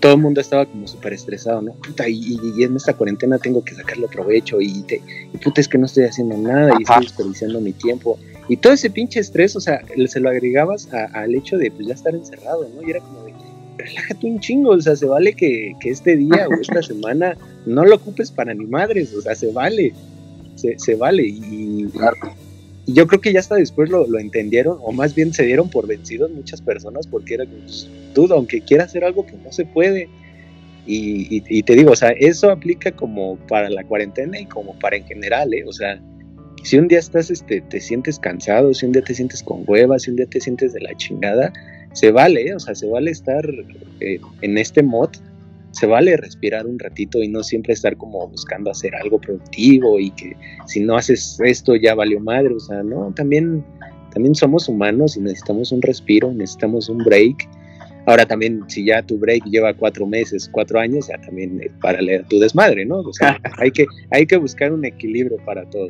todo 0.00 0.14
el 0.14 0.20
mundo 0.20 0.40
estaba 0.40 0.66
como 0.66 0.88
súper 0.88 1.12
estresado, 1.12 1.62
¿no? 1.62 1.74
Puta, 1.74 2.08
y, 2.08 2.36
en 2.58 2.76
esta 2.76 2.92
cuarentena 2.92 3.38
tengo 3.38 3.64
que 3.64 3.74
sacarle 3.74 4.08
provecho 4.08 4.60
y, 4.60 4.82
te, 4.82 5.00
y 5.32 5.38
puta, 5.38 5.60
es 5.60 5.68
que 5.68 5.78
no 5.78 5.86
estoy 5.86 6.04
haciendo 6.04 6.36
nada 6.36 6.72
y 6.78 6.82
estoy 6.82 7.04
desperdiciando 7.04 7.60
mi 7.60 7.72
tiempo. 7.72 8.18
Y 8.48 8.56
todo 8.56 8.72
ese 8.72 8.90
pinche 8.90 9.20
estrés, 9.20 9.54
o 9.54 9.60
sea, 9.60 9.80
se 10.06 10.20
lo 10.20 10.28
agregabas 10.28 10.88
al 10.92 11.34
hecho 11.34 11.56
de 11.56 11.70
pues 11.70 11.86
ya 11.86 11.94
estar 11.94 12.14
encerrado, 12.14 12.68
¿no? 12.74 12.86
Y 12.86 12.90
era 12.90 13.00
como 13.00 13.24
de, 13.24 13.32
relájate 13.78 14.26
un 14.26 14.40
chingo, 14.40 14.72
o 14.72 14.80
sea, 14.80 14.96
se 14.96 15.06
vale 15.06 15.34
que, 15.34 15.72
que 15.80 15.90
este 15.90 16.16
día 16.16 16.48
o 16.48 16.60
esta 16.60 16.82
semana 16.82 17.36
no 17.64 17.84
lo 17.84 17.96
ocupes 17.96 18.30
para 18.30 18.52
ni 18.52 18.66
madres, 18.66 19.14
o 19.14 19.22
sea, 19.22 19.34
se 19.34 19.52
vale, 19.52 19.94
se, 20.56 20.78
se 20.78 20.96
vale. 20.96 21.22
Y, 21.26 21.86
claro. 21.92 22.16
Y 22.86 22.92
yo 22.92 23.06
creo 23.06 23.20
que 23.20 23.32
ya 23.32 23.40
hasta 23.40 23.56
después 23.56 23.88
lo, 23.90 24.06
entendieron, 24.18 24.78
o 24.82 24.92
más 24.92 25.14
bien 25.14 25.32
se 25.32 25.44
dieron 25.44 25.70
por 25.70 25.86
vencidos 25.86 26.30
muchas 26.30 26.60
personas, 26.60 27.06
porque 27.06 27.34
era 27.34 27.44
pues, 27.46 27.88
duda, 28.14 28.36
aunque 28.36 28.60
quiera 28.60 28.84
hacer 28.84 29.04
algo, 29.04 29.24
que 29.26 29.36
no 29.36 29.52
se 29.52 29.64
puede. 29.64 30.08
Y, 30.86 31.62
te 31.62 31.74
digo, 31.74 31.92
o 31.92 31.96
sea, 31.96 32.10
eso 32.10 32.50
aplica 32.50 32.92
como 32.92 33.36
para 33.48 33.70
la 33.70 33.84
cuarentena 33.84 34.38
y 34.38 34.44
como 34.44 34.78
para 34.78 34.96
en 34.96 35.06
general, 35.06 35.54
¿eh? 35.54 35.64
O 35.66 35.72
sea, 35.72 35.98
si 36.62 36.76
un 36.76 36.88
día 36.88 36.98
estás, 36.98 37.30
este, 37.30 37.62
te 37.62 37.80
sientes 37.80 38.18
cansado, 38.18 38.74
si 38.74 38.84
un 38.84 38.92
día 38.92 39.02
te 39.02 39.14
sientes 39.14 39.42
con 39.42 39.64
huevas, 39.66 40.02
si 40.02 40.10
un 40.10 40.16
día 40.16 40.26
te 40.26 40.40
sientes 40.40 40.74
de 40.74 40.80
la 40.80 40.94
chingada, 40.96 41.52
se 41.94 42.10
vale, 42.10 42.48
¿eh? 42.48 42.54
o 42.54 42.60
sea, 42.60 42.74
se 42.74 42.86
vale 42.86 43.10
estar 43.10 43.48
eh, 44.00 44.18
en 44.42 44.58
este 44.58 44.82
mod 44.82 45.10
se 45.74 45.86
vale 45.86 46.16
respirar 46.16 46.66
un 46.66 46.78
ratito 46.78 47.22
y 47.22 47.28
no 47.28 47.42
siempre 47.42 47.74
estar 47.74 47.96
como 47.96 48.28
buscando 48.28 48.70
hacer 48.70 48.94
algo 48.94 49.20
productivo 49.20 49.98
y 49.98 50.10
que 50.12 50.36
si 50.66 50.80
no 50.80 50.96
haces 50.96 51.38
esto 51.44 51.74
ya 51.74 51.94
valió 51.94 52.20
madre, 52.20 52.54
o 52.54 52.60
sea, 52.60 52.82
no, 52.84 53.12
también, 53.14 53.64
también 54.12 54.36
somos 54.36 54.68
humanos 54.68 55.16
y 55.16 55.20
necesitamos 55.20 55.72
un 55.72 55.82
respiro, 55.82 56.32
necesitamos 56.32 56.88
un 56.88 56.98
break. 56.98 57.48
Ahora 58.06 58.24
también, 58.24 58.62
si 58.68 58.84
ya 58.84 59.02
tu 59.02 59.18
break 59.18 59.44
lleva 59.46 59.74
cuatro 59.74 60.06
meses, 60.06 60.48
cuatro 60.52 60.78
años, 60.78 61.08
ya 61.08 61.18
también 61.20 61.60
para 61.80 62.00
leer 62.00 62.24
tu 62.28 62.38
desmadre, 62.38 62.84
¿no? 62.84 63.00
O 63.00 63.12
sea, 63.12 63.40
hay 63.58 63.72
que, 63.72 63.86
hay 64.12 64.26
que 64.26 64.36
buscar 64.36 64.72
un 64.72 64.84
equilibrio 64.84 65.38
para 65.44 65.68
todo. 65.70 65.88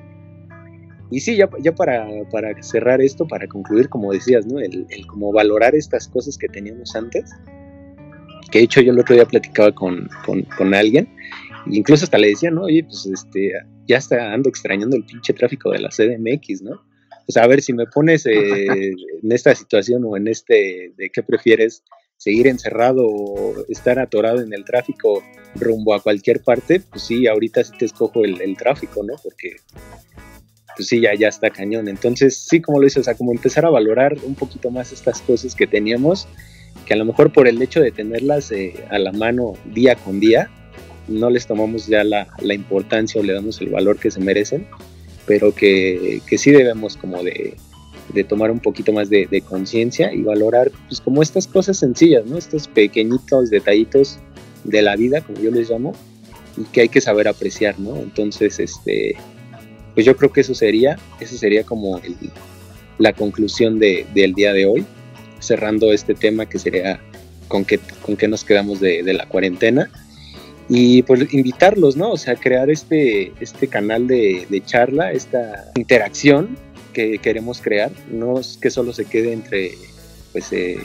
Y 1.11 1.21
sí, 1.21 1.37
ya, 1.37 1.51
ya 1.61 1.75
para, 1.75 2.09
para 2.31 2.61
cerrar 2.63 3.03
esto, 3.03 3.27
para 3.27 3.47
concluir, 3.47 3.91
como 3.91 4.13
decías, 4.13 4.47
¿no? 4.47 4.61
El, 4.61 4.87
el 4.89 5.07
como 5.07 5.31
valorar 5.33 5.75
estas 5.75 6.09
cosas 6.09 6.39
que 6.39 6.49
teníamos 6.49 6.97
antes, 6.97 7.31
que 8.55 8.61
de 8.61 8.65
hecho 8.67 8.81
yo 8.83 8.93
el 8.93 9.01
otro 9.01 9.17
día 9.17 9.25
platicaba 9.25 9.73
con, 9.73 10.09
con, 10.25 10.43
con 10.43 10.75
alguien, 10.75 11.09
e 11.67 11.77
incluso 11.77 12.05
hasta 12.05 12.19
le 12.19 12.29
decía, 12.29 12.53
¿no? 12.53 12.63
Oye, 12.63 12.85
pues 12.85 13.05
este, 13.05 13.51
ya 13.89 13.97
está 13.97 14.33
ando 14.33 14.49
extrañando 14.49 14.95
el 14.95 15.05
pinche 15.05 15.33
tráfico 15.33 15.73
de 15.73 15.81
la 15.81 15.89
CDMX, 15.89 16.63
¿no? 16.63 16.81
Sea, 17.27 17.43
a 17.43 17.47
ver, 17.49 17.63
si 17.63 17.73
me 17.73 17.87
pones 17.87 18.27
eh, 18.27 18.33
en 19.25 19.33
esta 19.33 19.57
situación 19.57 20.05
o 20.05 20.17
en 20.17 20.29
este, 20.29 20.93
¿de 20.97 21.11
qué 21.13 21.25
prefieres? 21.25 21.83
¿Seguir 22.17 22.47
encerrado 22.47 23.05
o 23.05 23.57
estar 23.69 23.99
atorado 23.99 24.41
en 24.41 24.53
el 24.53 24.65
tráfico 24.65 25.25
rumbo 25.57 25.93
a 25.93 26.01
cualquier 26.01 26.41
parte? 26.41 26.79
Pues 26.79 27.03
sí, 27.03 27.27
ahorita 27.27 27.65
sí 27.65 27.73
te 27.77 27.87
escojo 27.87 28.25
el, 28.25 28.41
el 28.41 28.57
tráfico, 28.57 29.03
¿no? 29.03 29.15
Porque 29.21 29.57
pues 30.77 30.87
sí, 30.87 31.01
ya, 31.01 31.13
ya 31.15 31.27
está 31.27 31.51
cañón. 31.51 31.89
Entonces, 31.89 32.47
sí, 32.49 32.61
como 32.61 32.79
lo 32.79 32.85
dices, 32.85 33.01
o 33.01 33.05
sea, 33.05 33.15
como 33.15 33.33
empezar 33.33 33.67
a 33.67 33.71
valorar 33.71 34.17
un 34.23 34.37
poquito 34.37 34.71
más 34.71 34.93
estas 34.93 35.21
cosas 35.23 35.57
que 35.57 35.67
teníamos, 35.67 36.29
que 36.85 36.95
a 36.95 36.97
lo 36.97 37.05
mejor 37.05 37.33
por 37.33 37.49
el 37.49 37.61
hecho 37.61 37.81
de 37.81 37.91
tenerlas 37.91 38.53
eh, 38.53 38.75
a 38.91 38.99
la 38.99 39.13
mano 39.13 39.55
día 39.65 39.97
con 39.97 40.21
día, 40.21 40.51
no 41.09 41.31
les 41.31 41.47
tomamos 41.47 41.87
ya 41.87 42.05
la, 42.05 42.29
la, 42.41 42.55
importancia 42.55 43.21
o 43.21 43.25
le 43.25 43.33
damos 43.33 43.61
el 43.61 43.69
valor 43.69 43.99
que 43.99 44.11
se 44.11 44.21
merecen, 44.21 44.67
pero 45.27 45.55
que, 45.55 46.21
que 46.27 46.39
sí 46.39 46.51
debemos 46.51 46.97
como 46.97 47.23
de, 47.23 47.57
de, 48.13 48.25
tomar 48.25 48.51
un 48.51 48.61
poquito 48.61 48.93
más 48.93 49.11
de, 49.11 49.43
conciencia 49.47 50.13
y 50.13 50.23
valorar 50.23 50.71
pues 50.89 51.01
como 51.01 51.23
estas 51.23 51.47
cosas 51.47 51.79
sencillas, 51.79 52.25
¿no? 52.27 52.39
Estos 52.39 52.69
pequeñitos 52.69 53.51
detallitos 53.51 54.19
de 54.65 54.83
la 54.83 54.97
vida, 54.97 55.21
como 55.21 55.41
yo 55.41 55.51
les 55.51 55.71
llamo, 55.71 55.93
y 56.57 56.65
que 56.65 56.83
hay 56.83 56.89
que 56.89 57.01
saber 57.01 57.29
apreciar, 57.29 57.79
¿no? 57.79 57.97
Entonces, 57.97 58.59
este, 58.61 59.17
pues 59.95 60.07
yo 60.07 60.17
creo 60.17 60.33
que 60.33 60.41
eso 60.41 60.55
sería, 60.55 60.99
eso 61.21 61.37
sería 61.37 61.65
como 61.65 62.01
la 62.99 63.13
conclusión 63.13 63.79
de, 63.79 64.07
del 64.15 64.35
día 64.35 64.53
de 64.53 64.67
hoy, 64.67 64.87
cerrando 65.47 65.93
este 65.93 66.15
tema 66.15 66.47
que 66.47 66.59
sería 66.59 67.01
con 67.49 67.65
qué, 67.65 67.79
con 68.03 68.17
qué 68.17 68.29
nos 68.29 68.45
quedamos 68.45 68.81
de, 68.81 69.03
de, 69.03 69.13
la 69.15 69.27
cuarentena. 69.27 69.91
Y 70.69 71.03
pues 71.03 71.33
invitarlos, 71.33 71.97
¿no? 71.97 72.13
O 72.13 72.17
sea, 72.17 72.37
crear 72.37 72.71
este, 72.71 73.33
este 73.41 73.69
canal 73.69 74.07
de, 74.07 74.47
de 74.49 74.65
charla, 74.65 75.13
esta 75.13 75.71
interacción 75.77 76.57
que 76.95 77.19
queremos 77.19 77.61
crear, 77.61 77.91
no 78.11 78.41
es 78.41 78.59
que 78.61 78.71
solo 78.71 78.93
se 78.93 79.05
quede 79.05 79.33
entre 79.33 79.73
pues 80.33 80.53
eh, 80.53 80.79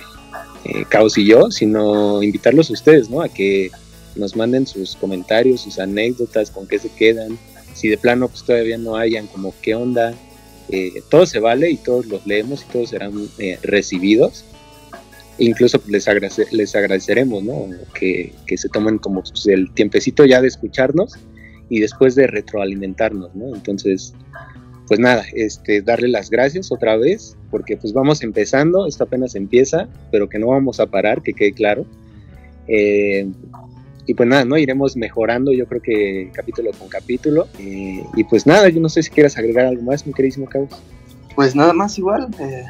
eh, 0.66 0.86
Caos 0.90 1.18
y 1.18 1.26
yo, 1.26 1.50
sino 1.52 2.22
invitarlos 2.22 2.70
a 2.70 2.74
ustedes, 2.74 3.10
¿no? 3.10 3.22
A 3.22 3.30
que 3.30 3.72
nos 4.16 4.36
manden 4.36 4.68
sus 4.68 4.96
comentarios, 4.96 5.62
sus 5.62 5.80
anécdotas, 5.80 6.52
con 6.52 6.68
qué 6.68 6.78
se 6.80 6.90
quedan, 6.90 7.38
si 7.74 7.88
de 7.88 7.98
plano 7.98 8.28
pues 8.28 8.44
todavía 8.44 8.78
no 8.78 8.98
hayan 8.98 9.28
como 9.28 9.54
qué 9.62 9.76
onda, 9.76 10.14
eh, 10.70 11.02
todo 11.10 11.26
se 11.26 11.40
vale 11.40 11.72
y 11.72 11.78
todos 11.78 12.06
los 12.08 12.26
leemos 12.28 12.64
y 12.64 12.72
todos 12.72 12.90
serán 12.90 13.14
eh, 13.38 13.58
recibidos. 13.64 14.44
Incluso 15.40 15.82
les, 15.88 16.08
les 16.52 16.76
agradeceremos 16.76 17.44
¿no? 17.44 17.68
que, 17.94 18.34
que, 18.46 18.58
se 18.58 18.70
tomen 18.70 18.98
como 18.98 19.22
pues, 19.22 19.48
el 19.48 19.72
tiempecito 19.74 20.26
ya 20.26 20.42
de 20.42 20.50
escucharnos 20.50 21.18
y 21.70 21.80
después 21.80 22.16
de 22.16 22.28
retroalimentarnos. 22.28 23.34
¿no? 23.36 23.56
Entonces, 23.56 24.14
pues 24.90 25.00
nada, 25.00 25.24
este, 25.34 25.82
darle 25.82 26.08
las 26.08 26.30
gracias 26.30 26.72
otra 26.72 26.98
vez, 26.98 27.38
porque 27.52 27.78
pues 27.78 27.94
vamos 27.94 28.24
empezando, 28.24 28.88
esto 28.88 29.04
apenas 29.04 29.36
empieza, 29.36 29.88
pero 30.12 30.28
que 30.28 30.40
no 30.40 30.48
vamos 30.48 30.80
a 30.80 30.88
parar, 30.88 31.22
que 31.22 31.34
quede 31.34 31.54
claro. 31.54 31.86
Eh, 32.68 33.30
y 34.08 34.16
pues 34.16 34.28
nada, 34.28 34.44
¿no? 34.44 34.58
Iremos 34.58 34.98
mejorando, 34.98 35.54
yo 35.54 35.68
creo 35.68 35.84
que 35.84 36.32
capítulo 36.34 36.72
con 36.72 36.90
capítulo. 36.90 37.48
Eh, 37.60 38.04
y 38.16 38.24
pues 38.24 38.48
nada, 38.48 38.68
yo 38.70 38.82
no 38.82 38.90
sé 38.90 39.04
si 39.04 39.12
quieras 39.12 39.38
agregar 39.38 39.68
algo 39.68 39.84
más, 39.84 40.08
mi 40.08 40.14
queridísimo 40.14 40.48
Carlos. 40.48 40.72
Pues 41.36 41.56
nada 41.56 41.74
más 41.74 41.96
igual, 42.00 42.28
eh, 42.40 42.64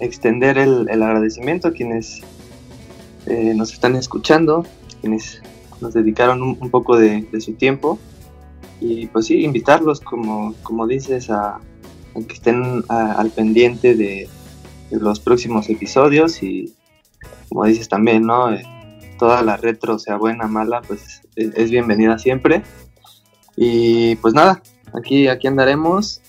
extender 0.00 0.58
el, 0.58 0.88
el, 0.90 1.02
agradecimiento 1.02 1.68
a 1.68 1.72
quienes 1.72 2.22
eh, 3.26 3.54
nos 3.54 3.72
están 3.72 3.96
escuchando, 3.96 4.66
quienes 5.00 5.42
nos 5.80 5.94
dedicaron 5.94 6.42
un, 6.42 6.70
poco 6.70 6.96
de, 6.96 7.22
de, 7.30 7.40
su 7.40 7.54
tiempo. 7.54 7.98
Y 8.80 9.06
pues 9.08 9.26
sí, 9.26 9.44
invitarlos, 9.44 10.00
como, 10.00 10.54
como 10.62 10.86
dices, 10.86 11.30
a, 11.30 11.56
a 11.56 11.60
que 12.26 12.34
estén 12.34 12.84
al 12.88 13.30
pendiente 13.30 13.94
de, 13.94 14.28
de, 14.90 14.98
los 14.98 15.20
próximos 15.20 15.68
episodios 15.68 16.42
y 16.42 16.74
como 17.48 17.64
dices 17.64 17.88
también, 17.88 18.22
¿no? 18.22 18.52
Eh, 18.52 18.62
toda 19.18 19.42
la 19.42 19.56
retro, 19.56 19.98
sea 19.98 20.16
buena, 20.16 20.46
mala, 20.46 20.80
pues 20.82 21.22
es, 21.36 21.54
es, 21.54 21.70
bienvenida 21.70 22.18
siempre. 22.18 22.62
Y 23.56 24.16
pues 24.16 24.32
nada, 24.32 24.62
aquí, 24.94 25.28
aquí 25.28 25.46
andaremos 25.46 26.22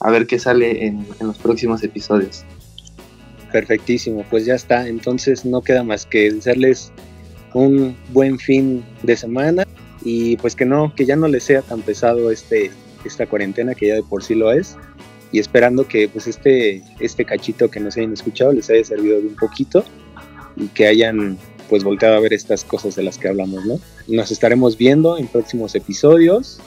a 0.00 0.10
ver 0.10 0.26
qué 0.26 0.38
sale 0.38 0.86
en, 0.86 1.06
en, 1.20 1.26
los 1.26 1.38
próximos 1.38 1.82
episodios. 1.82 2.44
Perfectísimo, 3.52 4.24
pues 4.30 4.44
ya 4.44 4.54
está. 4.54 4.88
Entonces 4.88 5.44
no 5.44 5.62
queda 5.62 5.82
más 5.82 6.06
que 6.06 6.32
desearles 6.32 6.92
un 7.54 7.96
buen 8.12 8.38
fin 8.38 8.84
de 9.02 9.16
semana 9.16 9.64
y 10.02 10.36
pues 10.36 10.54
que 10.54 10.64
no, 10.64 10.94
que 10.94 11.06
ya 11.06 11.16
no 11.16 11.26
les 11.26 11.44
sea 11.44 11.62
tan 11.62 11.82
pesado 11.82 12.30
este, 12.30 12.70
esta 13.04 13.26
cuarentena 13.26 13.74
que 13.74 13.88
ya 13.88 13.94
de 13.94 14.02
por 14.02 14.22
sí 14.22 14.34
lo 14.34 14.52
es. 14.52 14.76
Y 15.32 15.40
esperando 15.40 15.88
que 15.88 16.08
pues 16.08 16.26
este, 16.26 16.82
este 17.00 17.24
cachito 17.24 17.70
que 17.70 17.80
nos 17.80 17.96
hayan 17.96 18.12
escuchado 18.12 18.52
les 18.52 18.70
haya 18.70 18.84
servido 18.84 19.20
de 19.20 19.26
un 19.26 19.34
poquito 19.34 19.84
y 20.56 20.68
que 20.68 20.86
hayan 20.86 21.36
pues 21.68 21.82
volteado 21.82 22.16
a 22.16 22.20
ver 22.20 22.32
estas 22.32 22.64
cosas 22.64 22.94
de 22.94 23.02
las 23.02 23.18
que 23.18 23.28
hablamos, 23.28 23.64
¿no? 23.66 23.80
Nos 24.06 24.30
estaremos 24.30 24.78
viendo 24.78 25.18
en 25.18 25.26
próximos 25.26 25.74
episodios. 25.74 26.60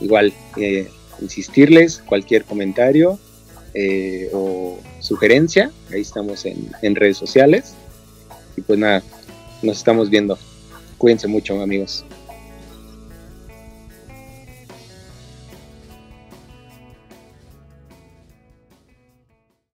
Igual, 0.00 0.32
eh, 0.56 0.88
insistirles, 1.20 2.02
cualquier 2.06 2.44
comentario 2.44 3.18
eh, 3.74 4.30
o 4.32 4.78
sugerencia, 5.00 5.70
ahí 5.92 6.00
estamos 6.00 6.46
en, 6.46 6.70
en 6.82 6.94
redes 6.94 7.16
sociales. 7.16 7.74
Y 8.56 8.62
pues 8.62 8.78
nada, 8.78 9.02
nos 9.62 9.78
estamos 9.78 10.08
viendo. 10.08 10.38
Cuídense 10.98 11.28
mucho, 11.28 11.60
amigos. 11.60 12.04